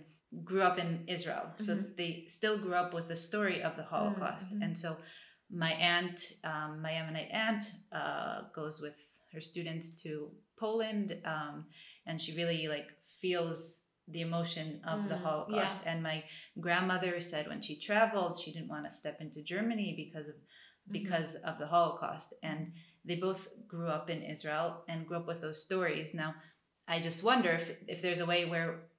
grew 0.49 0.63
up 0.69 0.78
in 0.84 0.89
Israel. 1.15 1.45
So 1.67 1.71
Mhm. 1.76 1.95
they 1.99 2.12
still 2.38 2.58
grew 2.65 2.76
up 2.84 2.91
with 2.97 3.08
the 3.13 3.19
story 3.30 3.58
of 3.67 3.73
the 3.80 3.88
Holocaust. 3.93 4.47
Mhm. 4.49 4.63
And 4.63 4.73
so 4.84 4.89
my 5.54 5.74
aunt, 5.74 6.34
um, 6.44 6.82
my 6.82 6.92
Yemenite 6.92 7.34
aunt, 7.34 7.66
uh, 7.92 8.44
goes 8.56 8.82
with 8.82 8.96
her 9.34 9.42
students 9.42 9.92
to 10.04 10.32
Poland, 10.60 11.18
um, 11.26 11.66
and 12.08 12.22
she 12.22 12.36
really 12.36 12.68
like 12.68 12.88
feels 13.22 13.78
the 14.10 14.22
emotion 14.22 14.82
of 14.86 15.08
the 15.10 15.16
Mm, 15.16 15.22
Holocaust. 15.24 15.80
yeah. 15.84 15.92
And 15.92 16.04
my 16.04 16.24
grandmother 16.60 17.22
said 17.22 17.48
when 17.48 17.62
she 17.62 17.80
traveled, 17.80 18.39
she 18.39 18.52
didn't 18.54 18.70
want 18.70 18.86
to 18.86 18.92
step 18.98 19.22
into 19.22 19.42
Germany 19.42 19.94
because 19.98 20.28
of 20.30 20.36
because 20.92 21.36
of 21.36 21.58
the 21.60 21.68
Holocaust. 21.68 22.34
And 22.44 22.74
they 23.06 23.16
both 23.16 23.48
grew 23.68 23.88
up 23.88 24.10
in 24.10 24.22
Israel 24.22 24.84
and 24.89 25.08
grew 25.08 25.18
up 25.18 25.28
with 25.28 25.42
those 25.42 25.63
stories. 25.63 26.13
Now, 26.13 26.36
I 26.88 27.00
just 27.00 27.24
wonder 27.24 27.52
if 27.54 27.72
if 27.88 28.02
there's 28.02 28.20
a 28.22 28.26
way 28.26 28.46
where, 28.46 28.89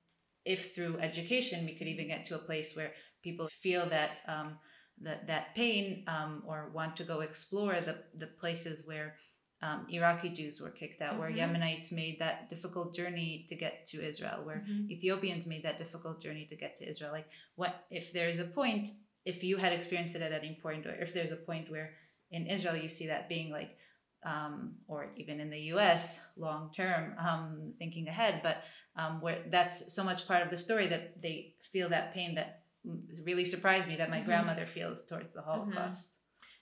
if 0.44 0.74
through 0.74 0.98
education 1.00 1.66
we 1.66 1.74
could 1.76 1.88
even 1.88 2.08
get 2.08 2.26
to 2.26 2.36
a 2.36 2.46
place 2.50 2.74
where 2.76 2.92
people 3.22 3.48
feel 3.62 3.88
that 3.90 4.10
um, 4.28 4.58
that 5.02 5.26
that 5.26 5.54
pain 5.54 6.04
um, 6.06 6.42
or 6.46 6.70
want 6.72 6.96
to 6.96 7.04
go 7.04 7.20
explore 7.20 7.80
the 7.80 7.96
the 8.18 8.26
places 8.26 8.86
where 8.86 9.14
um, 9.62 9.86
Iraqi 9.88 10.28
Jews 10.30 10.60
were 10.60 10.70
kicked 10.70 11.00
out, 11.00 11.18
where 11.18 11.30
Mhm. 11.30 11.38
Yemenites 11.38 11.90
made 11.90 12.18
that 12.18 12.50
difficult 12.50 12.94
journey 12.94 13.46
to 13.48 13.56
get 13.56 13.86
to 13.88 14.06
Israel, 14.06 14.44
where 14.44 14.60
Mhm. 14.68 14.90
Ethiopians 14.90 15.46
made 15.46 15.62
that 15.62 15.78
difficult 15.78 16.20
journey 16.22 16.46
to 16.46 16.56
get 16.56 16.76
to 16.78 16.88
Israel. 16.88 17.12
Like, 17.12 17.28
what 17.56 17.86
if 17.90 18.12
there's 18.12 18.40
a 18.40 18.44
point, 18.44 18.90
if 19.24 19.42
you 19.42 19.56
had 19.56 19.72
experienced 19.72 20.16
it 20.16 20.22
at 20.22 20.32
any 20.32 20.54
point, 20.62 20.86
or 20.86 20.94
if 20.94 21.14
there's 21.14 21.32
a 21.32 21.36
point 21.50 21.70
where 21.70 21.94
in 22.30 22.46
Israel 22.46 22.76
you 22.76 22.88
see 22.88 23.06
that 23.06 23.28
being 23.28 23.50
like, 23.50 23.78
um, 24.24 24.76
or 24.86 25.10
even 25.16 25.40
in 25.40 25.50
the 25.50 25.60
US 25.74 26.18
long 26.36 26.72
term, 26.74 27.14
um, 27.18 27.74
thinking 27.78 28.08
ahead, 28.08 28.42
but 28.42 28.58
um, 28.96 29.20
where 29.20 29.42
that's 29.50 29.92
so 29.94 30.04
much 30.04 30.26
part 30.26 30.42
of 30.42 30.50
the 30.50 30.58
story 30.58 30.86
that 30.88 31.20
they 31.22 31.54
feel 31.72 31.88
that 31.90 32.12
pain 32.12 32.34
that 32.34 32.63
really 33.22 33.44
surprised 33.44 33.88
me 33.88 33.96
that 33.96 34.10
my 34.10 34.20
Mhm. 34.20 34.26
grandmother 34.26 34.66
feels 34.66 35.04
towards 35.06 35.32
the 35.32 35.42
Holocaust. 35.42 36.10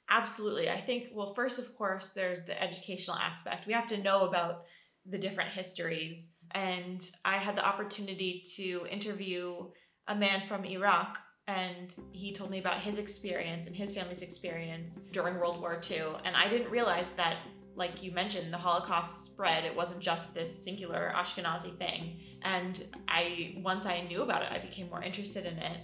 Absolutely. 0.09 0.69
I 0.69 0.81
think, 0.81 1.09
well, 1.13 1.35
first, 1.35 1.59
of 1.59 1.75
course, 1.77 2.11
there's 2.11 2.45
the 2.45 2.61
educational 2.61 3.17
aspect. 3.17 3.67
We 3.67 3.73
have 3.73 3.89
to 3.89 3.99
know 3.99 4.27
about 4.27 4.65
the 5.07 5.19
different 5.19 5.51
histories. 5.51 6.37
And 6.53 7.09
I 7.25 7.39
had 7.39 7.57
the 7.57 7.67
opportunity 7.67 8.45
to 8.57 8.87
interview 8.91 9.71
a 10.09 10.15
man 10.15 10.47
from 10.47 10.65
Iraq, 10.65 11.19
and 11.47 11.93
he 12.13 12.33
told 12.33 12.51
me 12.51 12.59
about 12.59 12.81
his 12.81 12.99
experience 12.99 13.67
and 13.67 13.75
his 13.75 13.93
family's 13.93 14.23
experience 14.23 14.97
during 15.13 15.37
World 15.37 15.61
War 15.61 15.81
II. 15.91 16.15
And 16.25 16.37
I 16.37 16.49
didn't 16.49 16.71
realize 16.71 17.13
that, 17.15 17.39
like 17.75 18.03
you 18.03 18.13
mentioned, 18.13 18.53
the 18.53 18.59
Holocaust 18.59 19.27
spread. 19.27 19.65
It 19.65 19.75
wasn't 19.75 20.01
just 20.01 20.35
this 20.35 20.51
singular 20.63 21.13
Ashkenazi 21.17 21.77
thing. 21.79 22.21
And 22.43 22.85
I, 23.09 23.57
once 23.63 23.87
I 23.87 24.03
knew 24.03 24.23
about 24.23 24.43
it, 24.43 24.49
I 24.53 24.59
became 24.59 24.89
more 24.91 25.03
interested 25.03 25.47
in 25.47 25.59
it 25.59 25.79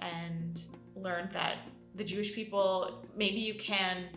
and 0.00 0.60
learned 0.96 1.30
that 1.32 1.58
the 1.94 2.04
Jewish 2.04 2.34
people, 2.34 3.04
maybe 3.16 3.40
you 3.40 3.54
can 3.54 4.08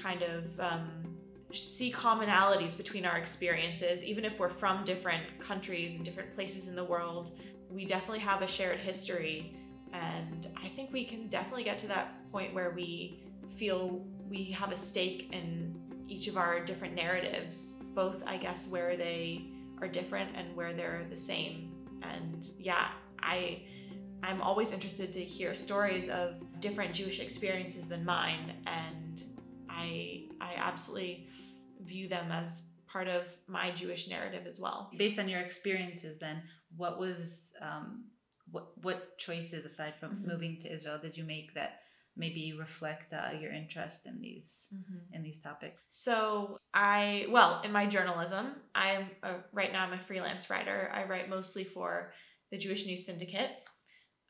kind 0.00 0.22
of 0.22 0.44
um, 0.60 1.16
see 1.54 1.92
commonalities 1.92 2.76
between 2.76 3.04
our 3.06 3.18
experiences, 3.18 4.02
even 4.02 4.24
if 4.24 4.38
we're 4.38 4.50
from 4.50 4.84
different 4.84 5.24
countries 5.40 5.94
and 5.94 6.04
different 6.04 6.34
places 6.34 6.68
in 6.68 6.74
the 6.74 6.84
world. 6.84 7.38
We 7.70 7.84
definitely 7.86 8.20
have 8.20 8.42
a 8.42 8.46
shared 8.46 8.80
history, 8.80 9.56
and 9.92 10.48
I 10.62 10.68
think 10.70 10.92
we 10.92 11.04
can 11.04 11.28
definitely 11.28 11.64
get 11.64 11.78
to 11.80 11.86
that 11.88 12.30
point 12.30 12.54
where 12.54 12.70
we 12.70 13.22
feel 13.56 14.04
we 14.28 14.50
have 14.58 14.72
a 14.72 14.78
stake 14.78 15.30
in 15.32 15.71
each 16.12 16.26
of 16.28 16.36
our 16.36 16.54
different 16.70 16.94
narratives, 16.94 17.74
both, 17.94 18.18
I 18.26 18.36
guess, 18.36 18.60
where 18.74 18.96
they 18.96 19.22
are 19.80 19.88
different 19.88 20.30
and 20.38 20.46
where 20.58 20.72
they're 20.78 21.04
the 21.10 21.22
same. 21.32 21.54
And 22.12 22.40
yeah, 22.58 22.88
I. 23.20 23.62
I'm 24.30 24.40
always 24.40 24.70
interested 24.70 25.08
to 25.18 25.22
hear 25.36 25.50
stories 25.68 26.06
of 26.08 26.26
different 26.66 26.94
Jewish 26.94 27.18
experiences 27.26 27.84
than 27.92 28.04
mine, 28.04 28.44
and 28.80 29.14
I 29.68 29.92
I 30.48 30.52
absolutely 30.70 31.26
view 31.92 32.06
them 32.14 32.30
as 32.30 32.62
part 32.86 33.08
of 33.08 33.22
my 33.48 33.66
Jewish 33.72 34.02
narrative 34.14 34.44
as 34.52 34.60
well. 34.64 34.78
Based 34.96 35.18
on 35.22 35.28
your 35.32 35.40
experiences, 35.40 36.14
then, 36.24 36.36
what 36.76 36.94
was 37.04 37.18
um, 37.66 38.04
what 38.54 38.66
what 38.86 39.18
choices 39.26 39.64
aside 39.70 39.94
from 39.98 40.10
Mhm. 40.10 40.26
moving 40.30 40.54
to 40.62 40.72
Israel 40.76 40.98
did 41.06 41.14
you 41.18 41.24
make 41.24 41.48
that 41.58 41.72
maybe 42.16 42.54
reflect 42.58 43.12
uh, 43.12 43.30
your 43.40 43.52
interest 43.52 44.06
in 44.06 44.20
these 44.20 44.64
in 45.12 45.22
these 45.22 45.40
topics? 45.40 45.82
So 45.88 46.58
I 46.74 47.26
well 47.30 47.60
in 47.62 47.72
my 47.72 47.86
journalism, 47.86 48.56
I'm 48.74 49.10
a, 49.22 49.36
right 49.52 49.72
now 49.72 49.84
I'm 49.84 49.92
a 49.92 50.04
freelance 50.06 50.50
writer. 50.50 50.90
I 50.94 51.04
write 51.04 51.28
mostly 51.28 51.64
for 51.64 52.12
the 52.50 52.58
Jewish 52.58 52.86
News 52.86 53.06
Syndicate, 53.06 53.50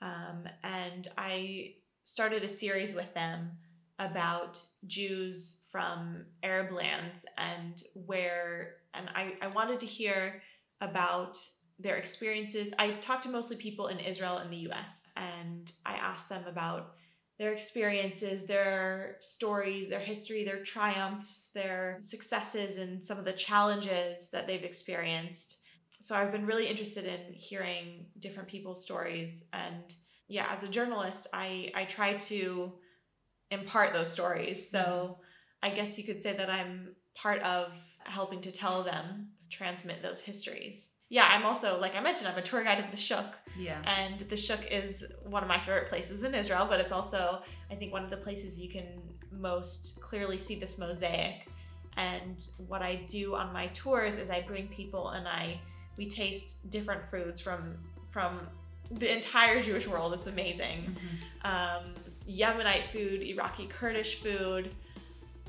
um, 0.00 0.44
and 0.62 1.08
I 1.18 1.74
started 2.04 2.44
a 2.44 2.48
series 2.48 2.94
with 2.94 3.12
them 3.14 3.50
about 3.98 4.60
Jews 4.86 5.60
from 5.70 6.24
Arab 6.42 6.72
lands 6.72 7.24
and 7.38 7.82
where, 8.06 8.76
and 8.94 9.08
I, 9.14 9.34
I 9.40 9.46
wanted 9.48 9.80
to 9.80 9.86
hear 9.86 10.42
about 10.80 11.38
their 11.78 11.96
experiences. 11.96 12.72
I 12.78 12.92
talked 12.92 13.24
to 13.24 13.30
mostly 13.30 13.56
people 13.56 13.88
in 13.88 13.98
Israel 13.98 14.38
and 14.38 14.52
the 14.52 14.68
US, 14.70 15.06
and 15.16 15.72
I 15.86 15.94
asked 15.94 16.28
them 16.28 16.44
about 16.46 16.94
their 17.38 17.52
experiences, 17.52 18.44
their 18.44 19.16
stories, 19.20 19.88
their 19.88 20.00
history, 20.00 20.44
their 20.44 20.62
triumphs, 20.62 21.50
their 21.54 21.98
successes, 22.00 22.76
and 22.76 23.04
some 23.04 23.18
of 23.18 23.24
the 23.24 23.32
challenges 23.32 24.30
that 24.30 24.46
they've 24.46 24.62
experienced. 24.62 25.58
So 26.00 26.14
I've 26.14 26.32
been 26.32 26.46
really 26.46 26.68
interested 26.68 27.04
in 27.04 27.32
hearing 27.32 28.06
different 28.18 28.48
people's 28.48 28.82
stories. 28.82 29.44
And 29.52 29.94
yeah, 30.28 30.48
as 30.54 30.62
a 30.62 30.68
journalist, 30.68 31.26
I, 31.32 31.70
I 31.74 31.84
try 31.84 32.14
to 32.14 32.72
impart 33.50 33.92
those 33.92 34.10
stories. 34.10 34.70
So 34.70 34.78
mm-hmm. 34.78 35.70
I 35.70 35.74
guess 35.74 35.98
you 35.98 36.04
could 36.04 36.22
say 36.22 36.36
that 36.36 36.50
I'm 36.50 36.94
part 37.14 37.40
of 37.42 37.72
helping 38.04 38.40
to 38.42 38.52
tell 38.52 38.82
them, 38.82 39.28
transmit 39.50 40.02
those 40.02 40.20
histories 40.20 40.86
yeah, 41.12 41.26
I'm 41.26 41.44
also 41.44 41.78
like 41.78 41.94
I 41.94 42.00
mentioned, 42.00 42.26
I'm 42.26 42.38
a 42.38 42.42
tour 42.42 42.64
guide 42.64 42.82
of 42.82 42.90
the 42.90 42.96
Shuk. 42.96 43.34
Yeah. 43.58 43.82
And 43.84 44.20
the 44.30 44.36
Shuk 44.36 44.60
is 44.70 45.04
one 45.24 45.42
of 45.42 45.48
my 45.48 45.60
favorite 45.60 45.90
places 45.90 46.22
in 46.22 46.34
Israel, 46.34 46.66
but 46.66 46.80
it's 46.80 46.90
also 46.90 47.42
I 47.70 47.74
think 47.74 47.92
one 47.92 48.02
of 48.02 48.08
the 48.08 48.16
places 48.16 48.58
you 48.58 48.70
can 48.70 48.86
most 49.30 50.00
clearly 50.00 50.38
see 50.38 50.54
this 50.54 50.78
mosaic. 50.78 51.48
And 51.98 52.42
what 52.66 52.80
I 52.80 53.02
do 53.08 53.34
on 53.34 53.52
my 53.52 53.66
tours 53.74 54.16
is 54.16 54.30
I 54.30 54.40
bring 54.40 54.68
people 54.68 55.10
and 55.10 55.28
I 55.28 55.60
we 55.98 56.08
taste 56.08 56.70
different 56.70 57.02
foods 57.10 57.38
from 57.38 57.76
from 58.10 58.40
the 58.90 59.14
entire 59.14 59.62
Jewish 59.62 59.86
world. 59.86 60.14
It's 60.14 60.28
amazing. 60.28 60.96
Mm-hmm. 61.44 61.86
Um, 61.86 61.94
Yemenite 62.26 62.88
food, 62.90 63.20
Iraqi 63.22 63.66
Kurdish 63.66 64.22
food. 64.22 64.74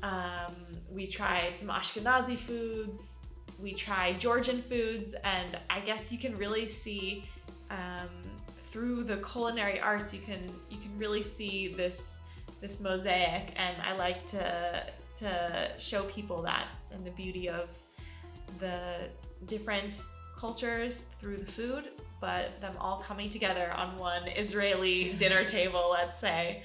Um, 0.02 0.56
we 0.90 1.06
try 1.06 1.52
some 1.54 1.68
Ashkenazi 1.68 2.36
foods 2.36 3.13
we 3.60 3.72
try 3.72 4.12
Georgian 4.14 4.62
foods, 4.62 5.14
and 5.24 5.58
I 5.70 5.80
guess 5.80 6.10
you 6.10 6.18
can 6.18 6.34
really 6.34 6.68
see 6.68 7.24
um, 7.70 8.08
through 8.70 9.04
the 9.04 9.18
culinary 9.18 9.80
arts. 9.80 10.12
You 10.12 10.20
can 10.20 10.50
you 10.70 10.78
can 10.78 10.96
really 10.98 11.22
see 11.22 11.68
this 11.68 12.00
this 12.60 12.80
mosaic, 12.80 13.52
and 13.56 13.76
I 13.82 13.96
like 13.96 14.26
to 14.26 14.86
to 15.20 15.70
show 15.78 16.04
people 16.04 16.42
that 16.42 16.76
and 16.92 17.04
the 17.04 17.10
beauty 17.10 17.48
of 17.48 17.68
the 18.58 19.08
different 19.46 20.00
cultures 20.36 21.04
through 21.20 21.36
the 21.38 21.46
food, 21.46 21.90
but 22.20 22.60
them 22.60 22.74
all 22.78 22.98
coming 22.98 23.30
together 23.30 23.72
on 23.72 23.96
one 23.96 24.26
Israeli 24.28 25.12
dinner 25.12 25.44
table, 25.44 25.90
let's 25.92 26.20
say, 26.20 26.62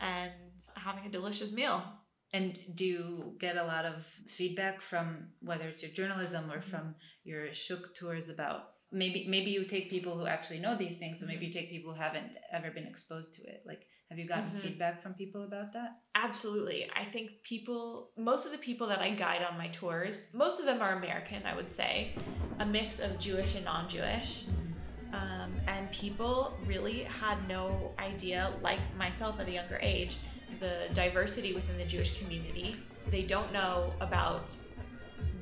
and 0.00 0.32
having 0.74 1.04
a 1.06 1.10
delicious 1.10 1.52
meal. 1.52 1.82
And 2.32 2.58
do 2.76 2.84
you 2.84 3.34
get 3.40 3.56
a 3.56 3.64
lot 3.64 3.84
of 3.84 4.04
feedback 4.36 4.80
from 4.82 5.28
whether 5.40 5.66
it's 5.68 5.82
your 5.82 5.90
journalism 5.90 6.50
or 6.50 6.58
mm-hmm. 6.58 6.70
from 6.70 6.94
your 7.24 7.52
shuk 7.52 7.94
tours 7.96 8.28
about 8.28 8.70
maybe 8.92 9.26
maybe 9.28 9.50
you 9.50 9.64
take 9.64 9.90
people 9.90 10.16
who 10.16 10.26
actually 10.26 10.60
know 10.60 10.76
these 10.76 10.96
things, 10.96 11.16
but 11.18 11.28
maybe 11.28 11.46
you 11.46 11.52
mm-hmm. 11.52 11.60
take 11.60 11.70
people 11.70 11.92
who 11.92 12.00
haven't 12.00 12.32
ever 12.52 12.70
been 12.70 12.86
exposed 12.86 13.34
to 13.34 13.42
it. 13.42 13.62
Like 13.66 13.82
have 14.10 14.18
you 14.18 14.26
gotten 14.26 14.46
mm-hmm. 14.46 14.60
feedback 14.60 15.02
from 15.02 15.14
people 15.14 15.44
about 15.44 15.72
that? 15.72 15.98
Absolutely. 16.16 16.88
I 16.96 17.10
think 17.12 17.30
people, 17.44 18.10
most 18.18 18.44
of 18.44 18.50
the 18.50 18.58
people 18.58 18.88
that 18.88 18.98
I 18.98 19.10
guide 19.10 19.42
on 19.48 19.56
my 19.56 19.68
tours, 19.68 20.26
most 20.34 20.58
of 20.58 20.66
them 20.66 20.82
are 20.82 20.98
American, 20.98 21.46
I 21.46 21.54
would 21.54 21.70
say, 21.70 22.16
a 22.58 22.66
mix 22.66 22.98
of 22.98 23.20
Jewish 23.20 23.54
and 23.54 23.64
non 23.64 23.88
Jewish. 23.88 24.44
Mm-hmm. 24.44 25.14
Um, 25.14 25.52
and 25.68 25.90
people 25.92 26.54
really 26.66 27.04
had 27.04 27.46
no 27.48 27.92
idea, 28.00 28.52
like 28.62 28.80
myself 28.96 29.38
at 29.38 29.48
a 29.48 29.52
younger 29.52 29.78
age, 29.80 30.18
the 30.58 30.88
diversity 30.94 31.54
within 31.54 31.78
the 31.78 31.84
Jewish 31.84 32.18
community. 32.18 32.76
They 33.10 33.22
don't 33.22 33.52
know 33.52 33.92
about 34.00 34.54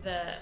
the 0.02 0.34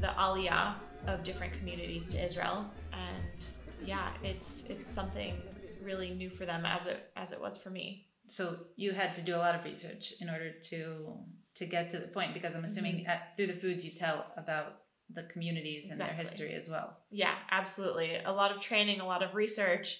the 0.00 0.08
aliyah 0.08 0.74
of 1.06 1.24
different 1.24 1.52
communities 1.54 2.06
to 2.06 2.24
Israel, 2.24 2.70
and 2.92 3.44
yeah, 3.84 4.10
it's 4.22 4.64
it's 4.68 4.90
something 4.90 5.40
really 5.82 6.10
new 6.10 6.30
for 6.30 6.44
them 6.44 6.66
as 6.66 6.86
it 6.86 7.10
as 7.16 7.32
it 7.32 7.40
was 7.40 7.56
for 7.56 7.70
me. 7.70 8.06
So 8.28 8.56
you 8.76 8.92
had 8.92 9.14
to 9.14 9.22
do 9.22 9.34
a 9.34 9.38
lot 9.38 9.54
of 9.54 9.64
research 9.64 10.12
in 10.20 10.28
order 10.28 10.52
to 10.70 11.16
to 11.56 11.66
get 11.66 11.90
to 11.92 11.98
the 11.98 12.08
point 12.08 12.34
because 12.34 12.54
I'm 12.54 12.64
assuming 12.64 12.96
mm-hmm. 12.96 13.10
at, 13.10 13.36
through 13.36 13.48
the 13.48 13.56
foods 13.56 13.84
you 13.84 13.92
tell 13.98 14.26
about 14.36 14.80
the 15.14 15.24
communities 15.24 15.86
exactly. 15.86 16.08
and 16.08 16.18
their 16.18 16.24
history 16.24 16.54
as 16.54 16.68
well. 16.68 16.98
Yeah, 17.10 17.34
absolutely. 17.50 18.16
A 18.24 18.32
lot 18.32 18.54
of 18.54 18.60
training, 18.60 19.00
a 19.00 19.06
lot 19.06 19.22
of 19.22 19.34
research, 19.34 19.98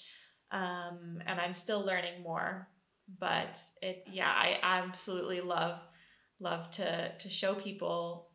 um, 0.53 1.21
and 1.27 1.41
I'm 1.41 1.55
still 1.55 1.85
learning 1.85 2.23
more 2.23 2.69
but 3.19 3.59
it 3.83 4.07
yeah 4.13 4.31
i 4.31 4.59
absolutely 4.63 5.41
love 5.41 5.79
love 6.41 6.71
to 6.71 7.11
to 7.19 7.29
show 7.29 7.55
people 7.55 8.29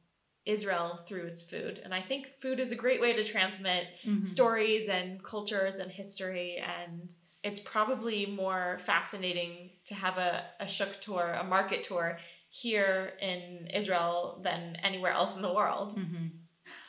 israel 0.46 1.00
through 1.08 1.26
its 1.26 1.42
food 1.42 1.80
and 1.84 1.94
i 1.94 2.02
think 2.02 2.28
food 2.42 2.60
is 2.60 2.72
a 2.72 2.76
great 2.76 3.02
way 3.02 3.14
to 3.14 3.24
transmit 3.24 3.86
mm-hmm. 4.06 4.24
stories 4.24 4.90
and 4.90 5.24
cultures 5.24 5.76
and 5.76 5.92
history 5.92 6.58
and 6.58 7.10
it's 7.44 7.60
probably 7.60 8.26
more 8.26 8.80
fascinating 8.86 9.70
to 9.86 9.94
have 9.94 10.18
a, 10.18 10.44
a 10.60 10.68
shuk 10.68 11.00
tour 11.00 11.38
a 11.40 11.44
market 11.44 11.84
tour 11.84 12.18
here 12.50 13.14
in 13.22 13.68
israel 13.74 14.42
than 14.44 14.76
anywhere 14.84 15.12
else 15.12 15.36
in 15.36 15.42
the 15.42 15.54
world 15.54 15.98
mm-hmm. 15.98 16.28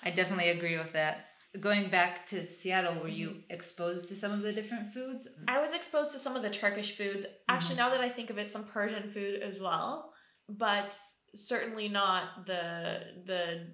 i 0.03 0.11
definitely 0.11 0.49
agree 0.49 0.77
with 0.77 0.93
that 0.93 1.27
going 1.61 1.91
back 1.91 2.27
to 2.29 2.47
Seattle, 2.47 3.01
were 3.01 3.09
you 3.09 3.29
mm-hmm. 3.29 3.39
exposed 3.51 4.09
to 4.09 4.17
some 4.17 4.33
of 4.33 4.43
the 4.43 4.53
different 4.53 4.93
foods? 4.93 5.29
I 5.49 5.61
was 5.61 5.73
exposed 5.73 6.13
to 6.13 6.19
some 6.19 6.37
of 6.37 6.43
the 6.43 6.51
Turkish 6.51 6.97
foods. 6.97 7.27
Actually, 7.49 7.77
mm-hmm. 7.77 7.79
now 7.79 7.91
that 7.91 8.01
I 8.01 8.09
think 8.09 8.31
of 8.31 8.39
it, 8.39 8.49
some 8.49 8.65
Persian 8.65 9.11
food 9.13 9.43
as 9.43 9.61
well, 9.61 10.13
but 10.49 10.97
certainly 11.35 11.89
not 11.89 12.47
the 12.47 13.01
the 13.27 13.67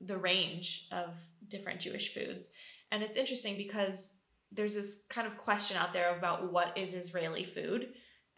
the 0.00 0.16
range 0.16 0.86
of 0.92 1.14
different 1.48 1.80
Jewish 1.80 2.14
foods. 2.14 2.50
And 2.92 3.02
it's 3.02 3.16
interesting 3.16 3.56
because 3.56 4.14
there's 4.52 4.74
this 4.74 4.96
kind 5.08 5.26
of 5.26 5.36
question 5.36 5.76
out 5.76 5.92
there 5.92 6.16
about 6.16 6.52
what 6.52 6.76
is 6.76 6.94
Israeli 6.94 7.44
food, 7.44 7.88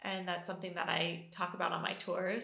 and 0.01 0.27
that's 0.27 0.47
something 0.47 0.73
that 0.75 0.89
I 0.89 1.27
talk 1.31 1.53
about 1.53 1.71
on 1.71 1.81
my 1.81 1.93
tours. 1.93 2.43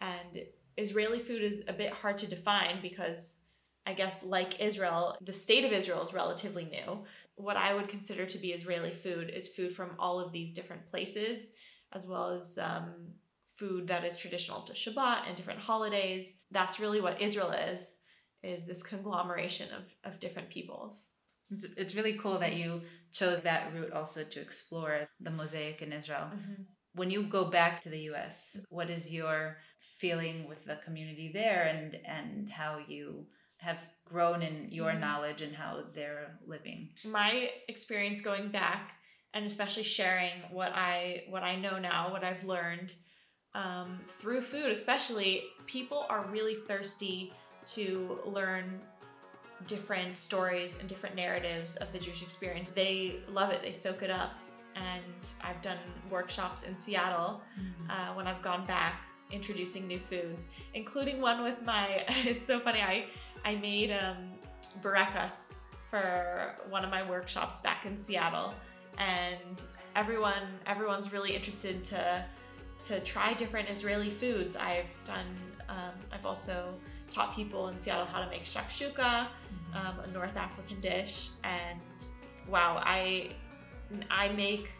And 0.00 0.42
Israeli 0.76 1.20
food 1.20 1.42
is 1.42 1.62
a 1.68 1.72
bit 1.72 1.92
hard 1.92 2.18
to 2.18 2.26
define 2.26 2.80
because 2.80 3.38
I 3.86 3.94
guess, 3.94 4.22
like 4.22 4.60
Israel, 4.60 5.16
the 5.22 5.32
state 5.32 5.64
of 5.64 5.72
Israel 5.72 6.02
is 6.02 6.14
relatively 6.14 6.64
new. 6.64 7.04
What 7.34 7.56
I 7.56 7.74
would 7.74 7.88
consider 7.88 8.26
to 8.26 8.38
be 8.38 8.52
Israeli 8.52 8.92
food 8.92 9.30
is 9.30 9.48
food 9.48 9.74
from 9.74 9.96
all 9.98 10.20
of 10.20 10.32
these 10.32 10.52
different 10.52 10.88
places, 10.90 11.50
as 11.92 12.06
well 12.06 12.30
as 12.30 12.58
um, 12.58 12.92
food 13.58 13.88
that 13.88 14.04
is 14.04 14.16
traditional 14.16 14.62
to 14.62 14.72
Shabbat 14.72 15.26
and 15.26 15.36
different 15.36 15.60
holidays. 15.60 16.26
That's 16.50 16.78
really 16.78 17.00
what 17.00 17.20
Israel 17.20 17.50
is, 17.50 17.94
is 18.42 18.66
this 18.66 18.82
conglomeration 18.82 19.68
of, 19.72 20.12
of 20.12 20.20
different 20.20 20.48
peoples. 20.48 21.06
It's, 21.50 21.66
it's 21.76 21.94
really 21.94 22.18
cool 22.18 22.38
that 22.38 22.54
you 22.54 22.82
chose 23.12 23.42
that 23.42 23.74
route 23.74 23.92
also 23.92 24.24
to 24.24 24.40
explore 24.40 25.08
the 25.20 25.30
mosaic 25.30 25.82
in 25.82 25.92
Israel. 25.92 26.30
Mm-hmm. 26.34 26.62
When 26.94 27.10
you 27.10 27.24
go 27.24 27.50
back 27.50 27.82
to 27.82 27.88
the 27.88 28.10
US, 28.12 28.56
what 28.68 28.90
is 28.90 29.10
your 29.10 29.56
feeling 29.98 30.48
with 30.48 30.64
the 30.64 30.78
community 30.84 31.30
there 31.32 31.64
and, 31.64 31.96
and 32.06 32.50
how 32.50 32.80
you 32.88 33.26
have 33.62 33.78
grown 34.04 34.42
in 34.42 34.68
your 34.70 34.90
mm-hmm. 34.90 35.00
knowledge 35.00 35.40
and 35.40 35.54
how 35.54 35.80
they're 35.94 36.38
living 36.46 36.88
my 37.04 37.48
experience 37.68 38.20
going 38.20 38.50
back 38.50 38.92
and 39.34 39.46
especially 39.46 39.82
sharing 39.82 40.32
what 40.50 40.72
i 40.74 41.22
what 41.28 41.42
i 41.42 41.56
know 41.56 41.78
now 41.78 42.10
what 42.12 42.22
i've 42.22 42.44
learned 42.44 42.92
um, 43.54 44.00
through 44.18 44.40
food 44.40 44.70
especially 44.70 45.44
people 45.66 46.06
are 46.08 46.26
really 46.30 46.56
thirsty 46.66 47.32
to 47.66 48.18
learn 48.24 48.80
different 49.66 50.16
stories 50.18 50.78
and 50.80 50.88
different 50.88 51.14
narratives 51.14 51.76
of 51.76 51.92
the 51.92 51.98
jewish 51.98 52.22
experience 52.22 52.70
they 52.70 53.16
love 53.28 53.50
it 53.50 53.62
they 53.62 53.74
soak 53.74 54.02
it 54.02 54.10
up 54.10 54.32
and 54.74 55.28
i've 55.42 55.60
done 55.62 55.78
workshops 56.10 56.62
in 56.62 56.78
seattle 56.78 57.40
mm-hmm. 57.58 57.90
uh, 57.90 58.14
when 58.16 58.26
i've 58.26 58.42
gone 58.42 58.66
back 58.66 59.02
introducing 59.30 59.86
new 59.86 60.00
foods 60.10 60.46
including 60.74 61.20
one 61.20 61.42
with 61.42 61.62
my 61.62 62.04
it's 62.08 62.46
so 62.46 62.60
funny 62.60 62.80
i 62.80 63.04
I 63.44 63.56
made 63.56 63.90
um, 63.90 64.30
burekas 64.80 65.52
for 65.90 66.54
one 66.70 66.84
of 66.84 66.90
my 66.90 67.08
workshops 67.08 67.60
back 67.60 67.84
in 67.86 68.00
Seattle, 68.00 68.54
and 68.98 69.60
everyone 69.94 70.44
everyone's 70.66 71.12
really 71.12 71.34
interested 71.34 71.84
to 71.84 72.24
to 72.86 73.00
try 73.00 73.34
different 73.34 73.68
Israeli 73.68 74.10
foods. 74.10 74.56
I've 74.56 74.86
done 75.04 75.26
um, 75.68 75.94
I've 76.12 76.26
also 76.26 76.74
taught 77.12 77.34
people 77.34 77.68
in 77.68 77.78
Seattle 77.78 78.06
how 78.06 78.22
to 78.24 78.30
make 78.30 78.44
shakshuka, 78.44 78.94
mm-hmm. 78.94 79.76
um, 79.76 80.00
a 80.00 80.06
North 80.08 80.36
African 80.36 80.80
dish, 80.80 81.28
and 81.44 81.80
wow, 82.48 82.80
I 82.84 83.30
I 84.10 84.28
make 84.30 84.70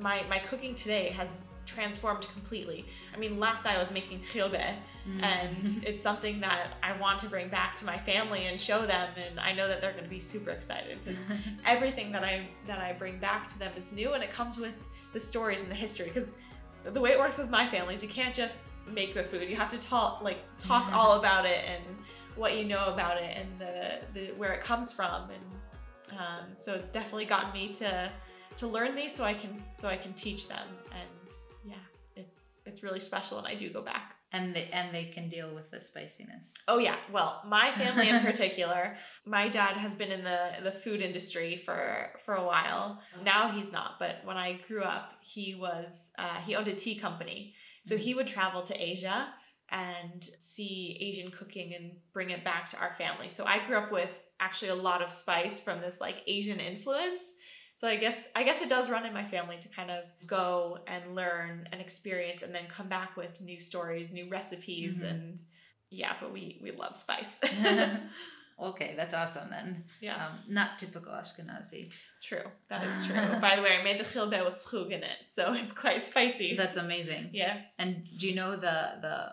my 0.00 0.22
my 0.28 0.38
cooking 0.38 0.74
today 0.74 1.10
has 1.10 1.38
transformed 1.68 2.26
completely. 2.32 2.86
I 3.14 3.18
mean, 3.18 3.38
last 3.38 3.64
night 3.64 3.76
I 3.76 3.78
was 3.78 3.90
making 3.90 4.22
khilbe, 4.32 4.58
mm-hmm. 4.58 5.22
and 5.22 5.82
it's 5.86 6.02
something 6.02 6.40
that 6.40 6.78
I 6.82 6.98
want 6.98 7.20
to 7.20 7.28
bring 7.28 7.48
back 7.48 7.78
to 7.78 7.84
my 7.84 7.98
family 7.98 8.46
and 8.46 8.60
show 8.60 8.86
them, 8.86 9.10
and 9.16 9.38
I 9.38 9.52
know 9.52 9.68
that 9.68 9.80
they're 9.80 9.92
going 9.92 10.04
to 10.04 10.10
be 10.10 10.20
super 10.20 10.50
excited 10.50 10.98
because 11.04 11.20
everything 11.66 12.10
that 12.12 12.24
I 12.24 12.48
that 12.66 12.78
I 12.78 12.92
bring 12.94 13.18
back 13.18 13.52
to 13.52 13.58
them 13.58 13.72
is 13.76 13.92
new, 13.92 14.14
and 14.14 14.24
it 14.24 14.32
comes 14.32 14.58
with 14.58 14.74
the 15.12 15.20
stories 15.20 15.62
and 15.62 15.70
the 15.70 15.76
history 15.76 16.10
because 16.12 16.28
the 16.84 17.00
way 17.00 17.10
it 17.10 17.18
works 17.18 17.38
with 17.38 17.50
my 17.50 17.68
family 17.70 17.94
is 17.94 18.02
you 18.02 18.08
can't 18.08 18.34
just 18.34 18.62
make 18.90 19.14
the 19.14 19.24
food. 19.24 19.48
You 19.48 19.56
have 19.56 19.70
to 19.70 19.78
talk 19.78 20.22
like 20.22 20.38
talk 20.58 20.92
all 20.92 21.18
about 21.18 21.44
it 21.44 21.64
and 21.66 21.84
what 22.36 22.56
you 22.56 22.64
know 22.64 22.86
about 22.86 23.20
it 23.20 23.36
and 23.36 23.48
the, 23.58 23.98
the 24.14 24.32
where 24.34 24.52
it 24.52 24.62
comes 24.62 24.92
from 24.92 25.30
and 25.30 26.18
um, 26.18 26.56
so 26.60 26.72
it's 26.72 26.90
definitely 26.90 27.24
gotten 27.24 27.52
me 27.52 27.74
to 27.74 28.10
to 28.56 28.66
learn 28.66 28.94
these 28.94 29.14
so 29.14 29.24
I 29.24 29.34
can 29.34 29.62
so 29.76 29.88
I 29.88 29.96
can 29.96 30.14
teach 30.14 30.48
them 30.48 30.66
and 30.92 31.08
it's 32.68 32.82
really 32.82 33.00
special 33.00 33.38
and 33.38 33.46
I 33.46 33.54
do 33.54 33.72
go 33.72 33.82
back. 33.82 34.14
And 34.30 34.54
they 34.54 34.68
and 34.74 34.94
they 34.94 35.06
can 35.06 35.30
deal 35.30 35.54
with 35.54 35.70
the 35.70 35.80
spiciness. 35.80 36.52
Oh 36.68 36.78
yeah. 36.78 36.96
Well 37.10 37.42
my 37.46 37.74
family 37.76 38.08
in 38.10 38.20
particular 38.24 38.96
my 39.24 39.48
dad 39.48 39.76
has 39.76 39.94
been 39.94 40.12
in 40.12 40.22
the 40.22 40.50
the 40.62 40.72
food 40.72 41.00
industry 41.00 41.62
for 41.64 42.10
for 42.26 42.34
a 42.34 42.44
while. 42.44 43.00
Now 43.24 43.50
he's 43.50 43.72
not 43.72 43.98
but 43.98 44.16
when 44.24 44.36
I 44.36 44.60
grew 44.68 44.82
up 44.82 45.12
he 45.22 45.56
was 45.58 46.08
uh, 46.18 46.40
he 46.44 46.54
owned 46.54 46.68
a 46.68 46.74
tea 46.74 46.98
company. 46.98 47.54
So 47.86 47.96
he 47.96 48.14
would 48.14 48.26
travel 48.26 48.62
to 48.64 48.74
Asia 48.74 49.28
and 49.70 50.28
see 50.38 50.96
Asian 51.00 51.30
cooking 51.30 51.74
and 51.74 51.92
bring 52.12 52.30
it 52.30 52.44
back 52.44 52.70
to 52.70 52.76
our 52.76 52.94
family. 52.96 53.28
So 53.28 53.44
I 53.44 53.66
grew 53.66 53.78
up 53.78 53.92
with 53.92 54.10
actually 54.40 54.68
a 54.68 54.74
lot 54.74 55.02
of 55.02 55.12
spice 55.12 55.60
from 55.60 55.80
this 55.80 56.00
like 56.00 56.16
Asian 56.26 56.60
influence. 56.60 57.22
So 57.78 57.86
I 57.86 57.96
guess 57.96 58.16
I 58.34 58.42
guess 58.42 58.60
it 58.60 58.68
does 58.68 58.90
run 58.90 59.06
in 59.06 59.14
my 59.14 59.24
family 59.24 59.56
to 59.62 59.68
kind 59.68 59.90
of 59.90 60.04
go 60.26 60.78
and 60.88 61.14
learn 61.14 61.68
and 61.70 61.80
experience 61.80 62.42
and 62.42 62.52
then 62.52 62.64
come 62.68 62.88
back 62.88 63.16
with 63.16 63.40
new 63.40 63.60
stories, 63.60 64.12
new 64.12 64.28
recipes 64.28 64.96
mm-hmm. 64.96 65.06
and 65.06 65.38
yeah, 65.88 66.14
but 66.20 66.32
we 66.32 66.58
we 66.60 66.72
love 66.72 66.96
spice. 66.96 67.38
okay, 68.60 68.94
that's 68.96 69.14
awesome 69.14 69.48
then. 69.48 69.84
Yeah. 70.00 70.26
Um, 70.26 70.38
not 70.48 70.80
typical 70.80 71.12
Ashkenazi. 71.12 71.90
True. 72.20 72.50
That 72.68 72.82
is 72.82 73.06
true. 73.06 73.14
By 73.40 73.54
the 73.54 73.62
way, 73.62 73.78
I 73.80 73.84
made 73.84 74.00
the 74.00 74.04
chilbe 74.04 74.44
with 74.44 74.58
schug 74.58 74.86
in 74.86 75.04
it, 75.04 75.18
so 75.32 75.52
it's 75.52 75.72
quite 75.72 76.04
spicy. 76.06 76.56
That's 76.56 76.78
amazing. 76.78 77.30
Yeah. 77.32 77.60
And 77.78 78.04
do 78.18 78.26
you 78.26 78.34
know 78.34 78.56
the 78.56 78.98
the 79.00 79.30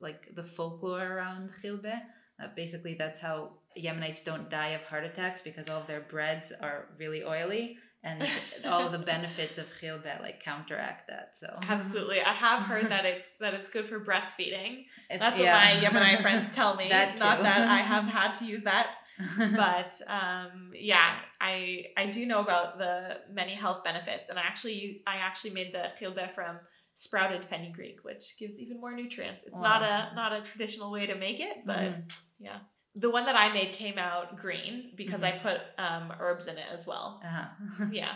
like 0.00 0.34
the 0.34 0.44
folklore 0.44 1.14
around 1.16 1.50
chilbe. 1.62 1.92
Uh, 2.40 2.46
basically, 2.54 2.94
that's 2.94 3.18
how 3.18 3.57
Yemenites 3.76 4.24
don't 4.24 4.50
die 4.50 4.68
of 4.68 4.82
heart 4.82 5.04
attacks 5.04 5.42
because 5.42 5.68
all 5.68 5.80
of 5.80 5.86
their 5.86 6.00
breads 6.00 6.52
are 6.60 6.86
really 6.98 7.22
oily, 7.22 7.76
and 8.02 8.28
all 8.64 8.90
the 8.90 8.98
benefits 9.14 9.58
of 9.58 9.66
chilbe 9.80 10.20
like 10.20 10.42
counteract 10.42 11.08
that. 11.08 11.32
So 11.40 11.48
absolutely, 11.68 12.20
I 12.20 12.34
have 12.34 12.62
heard 12.62 12.90
that 12.90 13.04
it's 13.04 13.28
that 13.40 13.54
it's 13.54 13.70
good 13.70 13.88
for 13.88 14.00
breastfeeding. 14.00 14.84
It, 15.10 15.18
that's 15.18 15.38
yeah. 15.38 15.80
what 15.80 15.92
my 15.92 16.00
Yemeni 16.00 16.22
friends 16.22 16.54
tell 16.54 16.76
me. 16.76 16.88
that 16.90 17.18
Not 17.18 17.42
that 17.42 17.62
I 17.62 17.78
have 17.78 18.04
had 18.04 18.32
to 18.34 18.44
use 18.44 18.62
that. 18.64 18.88
but 19.36 19.94
um, 20.06 20.70
yeah, 20.74 21.16
I 21.40 21.86
I 21.96 22.06
do 22.06 22.24
know 22.24 22.40
about 22.40 22.78
the 22.78 23.16
many 23.32 23.54
health 23.54 23.82
benefits, 23.84 24.28
and 24.28 24.38
I 24.38 24.42
actually 24.42 25.02
I 25.06 25.16
actually 25.16 25.50
made 25.50 25.74
the 25.74 25.86
chilbe 26.00 26.34
from 26.34 26.58
sprouted 26.94 27.44
fenugreek, 27.48 27.98
which 28.02 28.34
gives 28.38 28.58
even 28.58 28.80
more 28.80 28.92
nutrients. 28.92 29.44
It's 29.44 29.54
wow. 29.54 29.62
not 29.62 29.82
a 29.82 30.14
not 30.14 30.32
a 30.32 30.42
traditional 30.42 30.92
way 30.92 31.06
to 31.06 31.16
make 31.16 31.40
it, 31.40 31.58
but 31.66 31.78
mm-hmm. 31.78 32.00
yeah. 32.38 32.58
The 33.00 33.10
one 33.10 33.26
that 33.26 33.36
I 33.36 33.52
made 33.52 33.76
came 33.76 33.98
out 33.98 34.38
green 34.38 34.92
because 34.96 35.20
mm-hmm. 35.20 35.46
I 35.48 35.52
put 35.52 35.60
um, 35.78 36.12
herbs 36.20 36.46
in 36.46 36.56
it 36.56 36.66
as 36.72 36.86
well. 36.86 37.20
Uh-huh. 37.24 37.86
yeah. 37.92 38.12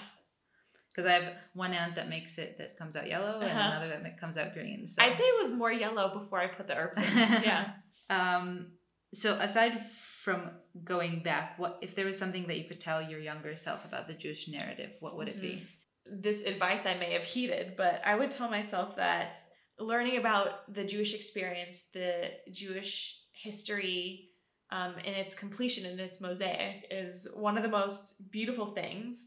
Because 0.95 1.09
I 1.09 1.15
have 1.15 1.33
one 1.55 1.73
aunt 1.73 1.95
that 1.95 2.09
makes 2.09 2.37
it 2.37 2.57
that 2.59 2.77
comes 2.77 2.97
out 2.97 3.09
yellow 3.09 3.37
uh-huh. 3.37 3.45
and 3.45 3.59
another 3.59 4.01
that 4.03 4.21
comes 4.21 4.37
out 4.37 4.53
green. 4.53 4.87
So. 4.89 5.03
I'd 5.03 5.17
say 5.17 5.25
it 5.25 5.43
was 5.43 5.53
more 5.53 5.73
yellow 5.73 6.19
before 6.19 6.41
I 6.41 6.49
put 6.49 6.67
the 6.67 6.75
herbs 6.75 6.99
in. 6.99 7.05
yeah. 7.43 7.73
Um, 8.11 8.73
so 9.15 9.35
aside 9.35 9.87
from 10.23 10.51
going 10.85 11.23
back, 11.23 11.59
what 11.59 11.79
if 11.81 11.95
there 11.95 12.07
was 12.07 12.19
something 12.19 12.47
that 12.49 12.59
you 12.59 12.65
could 12.65 12.81
tell 12.81 13.03
your 13.03 13.21
younger 13.21 13.57
self 13.57 13.85
about 13.85 14.09
the 14.09 14.15
Jewish 14.15 14.49
narrative? 14.49 14.91
What 15.01 15.17
would 15.17 15.29
mm-hmm. 15.29 15.39
it 15.39 15.43
be? 15.43 15.49
Mm-hmm 15.49 15.65
this 16.07 16.43
advice 16.43 16.87
I 16.87 16.95
may 16.95 17.13
have 17.13 17.25
heeded, 17.25 17.75
but 17.77 18.01
I 18.05 18.15
would 18.15 18.31
tell 18.31 18.51
myself 18.51 18.97
that 18.97 19.37
learning 19.79 20.19
about 20.19 20.73
the 20.73 20.85
Jewish 20.85 21.15
experience, 21.15 21.85
the 21.93 22.31
Jewish 22.51 23.19
history, 23.33 24.31
um, 24.73 24.95
in 25.05 25.13
its 25.13 25.35
completion 25.35 25.85
and 25.85 26.01
its 26.01 26.21
mosaic 26.21 26.87
is 26.91 27.29
one 27.35 27.59
of 27.59 27.63
the 27.63 27.69
most 27.69 28.31
beautiful 28.31 28.73
things. 28.73 29.27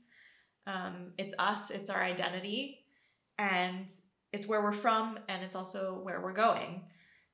Um, 0.65 1.13
it's 1.19 1.36
us, 1.38 1.69
it's 1.69 1.91
our 1.91 2.03
identity, 2.03 2.79
and 3.38 3.88
it's 4.34 4.47
where 4.47 4.63
we're 4.63 4.73
from, 4.73 5.19
and 5.29 5.43
it's 5.43 5.55
also 5.55 5.99
where 6.01 6.19
we're 6.19 6.34
going. 6.34 6.81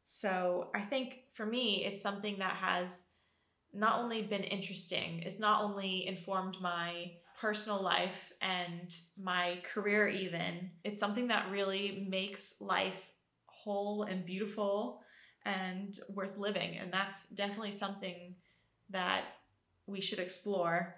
So 0.03 0.71
I 0.75 0.81
think 0.81 1.19
for 1.33 1.45
me, 1.45 1.85
it's 1.85 2.03
something 2.03 2.37
that 2.39 2.55
has 2.55 3.03
not 3.73 3.99
only 3.99 4.23
been 4.23 4.43
interesting, 4.43 5.21
it's 5.25 5.39
not 5.39 5.63
only 5.63 6.05
informed 6.05 6.57
my 6.61 7.13
personal 7.39 7.81
life 7.81 8.33
and 8.41 8.93
my 9.17 9.59
career, 9.73 10.09
even, 10.09 10.69
it's 10.83 10.99
something 10.99 11.29
that 11.29 11.49
really 11.49 12.05
makes 12.09 12.55
life 12.59 13.01
whole 13.45 14.03
and 14.03 14.25
beautiful 14.25 15.01
and 15.45 15.99
worth 16.09 16.37
living. 16.37 16.77
And 16.77 16.91
that's 16.91 17.25
definitely 17.33 17.71
something 17.71 18.35
that 18.89 19.23
we 19.87 20.01
should 20.01 20.19
explore. 20.19 20.95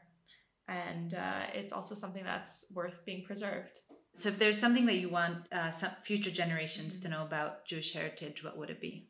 And 0.68 1.14
uh, 1.14 1.44
it's 1.54 1.74
also 1.74 1.96
something 1.96 2.24
that's 2.24 2.66
worth 2.74 3.06
being 3.06 3.24
preserved. 3.24 3.80
So, 4.16 4.30
if 4.30 4.38
there's 4.38 4.60
something 4.60 4.86
that 4.86 4.96
you 4.96 5.10
want 5.10 5.52
uh, 5.52 5.72
some 5.72 5.92
future 6.06 6.30
generations 6.30 6.98
to 7.00 7.10
know 7.10 7.24
about 7.24 7.66
Jewish 7.66 7.94
heritage, 7.94 8.44
what 8.44 8.58
would 8.58 8.70
it 8.70 8.80
be? 8.80 9.08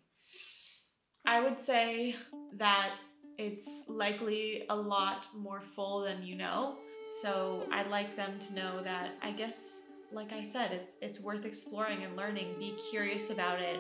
I 1.26 1.42
would 1.42 1.60
say 1.60 2.16
that 2.58 2.92
it's 3.38 3.68
likely 3.88 4.64
a 4.70 4.76
lot 4.76 5.28
more 5.36 5.62
full 5.76 6.04
than 6.04 6.24
you 6.24 6.36
know. 6.36 6.78
So 7.22 7.68
I'd 7.72 7.88
like 7.88 8.16
them 8.16 8.40
to 8.48 8.54
know 8.54 8.82
that 8.84 9.12
I 9.22 9.32
guess 9.32 9.80
like 10.14 10.32
I 10.32 10.44
said, 10.44 10.72
it's 10.72 10.94
it's 11.02 11.20
worth 11.20 11.46
exploring 11.46 12.04
and 12.04 12.16
learning. 12.16 12.56
Be 12.60 12.76
curious 12.90 13.30
about 13.30 13.60
it. 13.60 13.80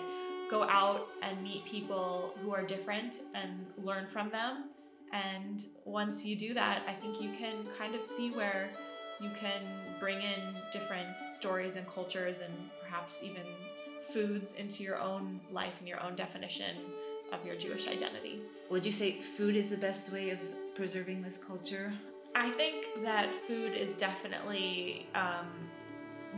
Go 0.53 0.61
out 0.65 1.07
and 1.23 1.41
meet 1.41 1.65
people 1.65 2.35
who 2.43 2.53
are 2.53 2.61
different 2.61 3.21
and 3.33 3.65
learn 3.83 4.05
from 4.13 4.29
them. 4.29 4.69
And 5.11 5.63
once 5.83 6.23
you 6.23 6.35
do 6.35 6.53
that, 6.53 6.83
I 6.87 6.93
think 6.93 7.19
you 7.19 7.31
can 7.35 7.65
kind 7.75 7.95
of 7.95 8.05
see 8.05 8.29
where 8.29 8.69
you 9.19 9.31
can 9.39 9.63
bring 9.99 10.17
in 10.17 10.55
different 10.71 11.07
stories 11.35 11.75
and 11.75 11.87
cultures 11.87 12.37
and 12.37 12.53
perhaps 12.83 13.17
even 13.23 13.41
foods 14.11 14.53
into 14.53 14.83
your 14.83 14.99
own 14.99 15.41
life 15.51 15.73
and 15.79 15.87
your 15.87 15.99
own 16.03 16.15
definition 16.15 16.75
of 17.31 17.43
your 17.43 17.55
Jewish 17.55 17.87
identity. 17.87 18.39
Would 18.69 18.85
you 18.85 18.91
say 18.91 19.21
food 19.35 19.55
is 19.55 19.71
the 19.71 19.77
best 19.77 20.11
way 20.11 20.29
of 20.29 20.37
preserving 20.75 21.23
this 21.23 21.39
culture? 21.47 21.91
I 22.35 22.51
think 22.51 22.85
that 23.01 23.27
food 23.47 23.73
is 23.73 23.95
definitely 23.95 25.07
um, 25.15 25.47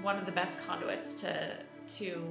one 0.01 0.17
of 0.17 0.25
the 0.25 0.31
best 0.31 0.57
conduits 0.65 1.11
to 1.19 1.57
to 1.97 2.23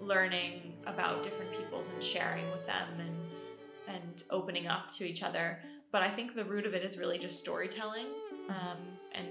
learning 0.00 0.74
about 0.86 1.22
different 1.22 1.52
peoples 1.52 1.88
and 1.94 2.02
sharing 2.02 2.46
with 2.50 2.66
them 2.66 2.88
and 2.98 3.16
and 3.88 4.22
opening 4.30 4.68
up 4.68 4.92
to 4.92 5.04
each 5.04 5.22
other. 5.22 5.58
But 5.90 6.02
I 6.02 6.10
think 6.14 6.34
the 6.34 6.44
root 6.44 6.64
of 6.64 6.74
it 6.74 6.84
is 6.84 6.96
really 6.96 7.18
just 7.18 7.40
storytelling, 7.40 8.06
um, 8.48 8.78
and 9.12 9.28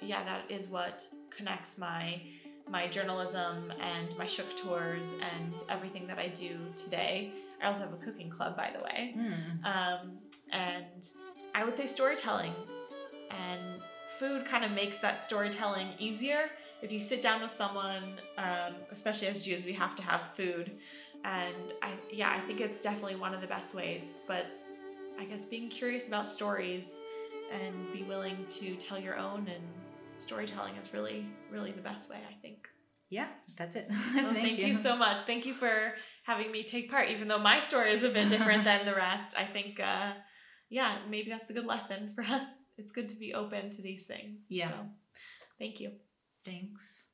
yeah, 0.00 0.22
that 0.24 0.50
is 0.50 0.68
what 0.68 1.06
connects 1.30 1.78
my 1.78 2.20
my 2.68 2.88
journalism 2.88 3.72
and 3.80 4.16
my 4.16 4.26
shuk 4.26 4.46
tours 4.56 5.12
and 5.12 5.54
everything 5.68 6.06
that 6.06 6.18
I 6.18 6.28
do 6.28 6.58
today. 6.82 7.32
I 7.62 7.66
also 7.66 7.80
have 7.80 7.92
a 7.92 8.04
cooking 8.04 8.30
club, 8.30 8.56
by 8.56 8.70
the 8.76 8.82
way, 8.82 9.14
mm. 9.16 9.64
um, 9.64 10.18
and 10.52 11.06
I 11.54 11.64
would 11.64 11.76
say 11.76 11.86
storytelling 11.86 12.52
and 13.30 13.80
food 14.18 14.46
kind 14.46 14.64
of 14.64 14.72
makes 14.72 14.98
that 14.98 15.22
storytelling 15.22 15.88
easier. 15.98 16.50
If 16.84 16.92
you 16.92 17.00
sit 17.00 17.22
down 17.22 17.40
with 17.40 17.50
someone, 17.50 18.20
um, 18.36 18.74
especially 18.92 19.28
as 19.28 19.42
Jews, 19.42 19.64
we 19.64 19.72
have 19.72 19.96
to 19.96 20.02
have 20.02 20.20
food, 20.36 20.70
and 21.24 21.72
I 21.82 21.94
yeah, 22.12 22.30
I 22.30 22.46
think 22.46 22.60
it's 22.60 22.80
definitely 22.82 23.16
one 23.16 23.32
of 23.34 23.40
the 23.40 23.46
best 23.46 23.74
ways. 23.74 24.12
But 24.28 24.46
I 25.18 25.24
guess 25.24 25.44
being 25.44 25.70
curious 25.70 26.06
about 26.06 26.28
stories 26.28 26.94
and 27.50 27.92
be 27.92 28.02
willing 28.02 28.44
to 28.60 28.76
tell 28.76 28.98
your 28.98 29.16
own 29.16 29.48
and 29.48 29.64
storytelling 30.18 30.74
is 30.76 30.92
really 30.92 31.26
really 31.50 31.72
the 31.72 31.80
best 31.80 32.10
way. 32.10 32.18
I 32.30 32.34
think. 32.42 32.68
Yeah, 33.08 33.28
that's 33.56 33.76
it. 33.76 33.86
well, 33.90 34.32
thank, 34.32 34.38
thank 34.38 34.58
you. 34.58 34.66
you. 34.66 34.76
so 34.76 34.94
much. 34.96 35.22
Thank 35.22 35.46
you 35.46 35.54
for 35.54 35.94
having 36.24 36.52
me 36.52 36.64
take 36.64 36.90
part, 36.90 37.08
even 37.08 37.28
though 37.28 37.38
my 37.38 37.60
story 37.60 37.92
is 37.92 38.02
a 38.02 38.10
bit 38.10 38.28
different 38.28 38.64
than 38.64 38.84
the 38.84 38.94
rest. 38.94 39.36
I 39.38 39.44
think, 39.44 39.78
uh, 39.78 40.12
yeah, 40.68 40.98
maybe 41.08 41.30
that's 41.30 41.48
a 41.50 41.52
good 41.52 41.66
lesson 41.66 42.12
for 42.14 42.24
us 42.24 42.46
it's 42.76 42.90
good 42.90 43.08
to 43.08 43.16
be 43.16 43.34
open 43.34 43.70
to 43.70 43.82
these 43.82 44.04
things. 44.04 44.40
Yeah. 44.48 44.70
So, 44.70 44.76
thank 45.58 45.80
you. 45.80 45.92
Thanks. 46.44 47.04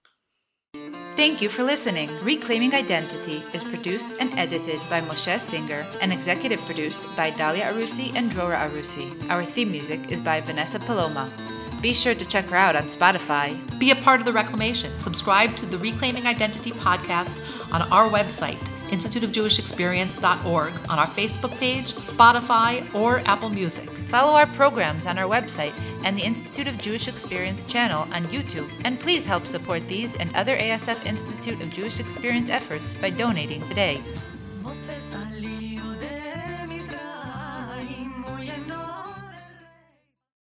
Thank 1.16 1.42
you 1.42 1.48
for 1.48 1.62
listening. 1.62 2.08
Reclaiming 2.24 2.74
Identity 2.74 3.42
is 3.52 3.62
produced 3.62 4.06
and 4.18 4.32
edited 4.38 4.80
by 4.88 5.00
Moshe 5.00 5.38
Singer 5.40 5.86
and 6.00 6.12
executive 6.12 6.60
produced 6.60 7.00
by 7.16 7.30
Dalia 7.30 7.72
Arusi 7.72 8.14
and 8.14 8.30
Drora 8.30 8.68
Arusi. 8.68 9.28
Our 9.28 9.44
theme 9.44 9.70
music 9.70 10.10
is 10.10 10.20
by 10.20 10.40
Vanessa 10.40 10.78
Paloma. 10.78 11.30
Be 11.82 11.92
sure 11.94 12.14
to 12.14 12.24
check 12.24 12.46
her 12.46 12.56
out 12.56 12.76
on 12.76 12.84
Spotify. 12.84 13.56
Be 13.78 13.90
a 13.90 13.96
part 13.96 14.20
of 14.20 14.26
the 14.26 14.32
reclamation. 14.32 14.92
Subscribe 15.02 15.56
to 15.56 15.66
the 15.66 15.78
Reclaiming 15.78 16.26
Identity 16.26 16.72
podcast 16.72 17.34
on 17.72 17.82
our 17.90 18.08
website, 18.08 18.60
instituteofjewishexperience.org, 18.88 20.72
on 20.88 20.98
our 20.98 21.08
Facebook 21.08 21.56
page, 21.58 21.92
Spotify, 21.94 22.94
or 22.94 23.20
Apple 23.26 23.50
Music. 23.50 23.88
Follow 24.10 24.32
our 24.32 24.48
programs 24.48 25.06
on 25.06 25.18
our 25.18 25.30
website 25.30 25.72
and 26.04 26.18
the 26.18 26.22
Institute 26.24 26.66
of 26.66 26.76
Jewish 26.78 27.06
Experience 27.06 27.62
channel 27.66 28.08
on 28.12 28.24
YouTube, 28.24 28.68
and 28.84 28.98
please 28.98 29.24
help 29.24 29.46
support 29.46 29.86
these 29.86 30.16
and 30.16 30.34
other 30.34 30.56
ASF 30.56 31.06
Institute 31.06 31.62
of 31.62 31.70
Jewish 31.70 32.00
Experience 32.00 32.50
efforts 32.50 32.92
by 32.94 33.10
donating 33.10 33.60
today. 33.68 34.02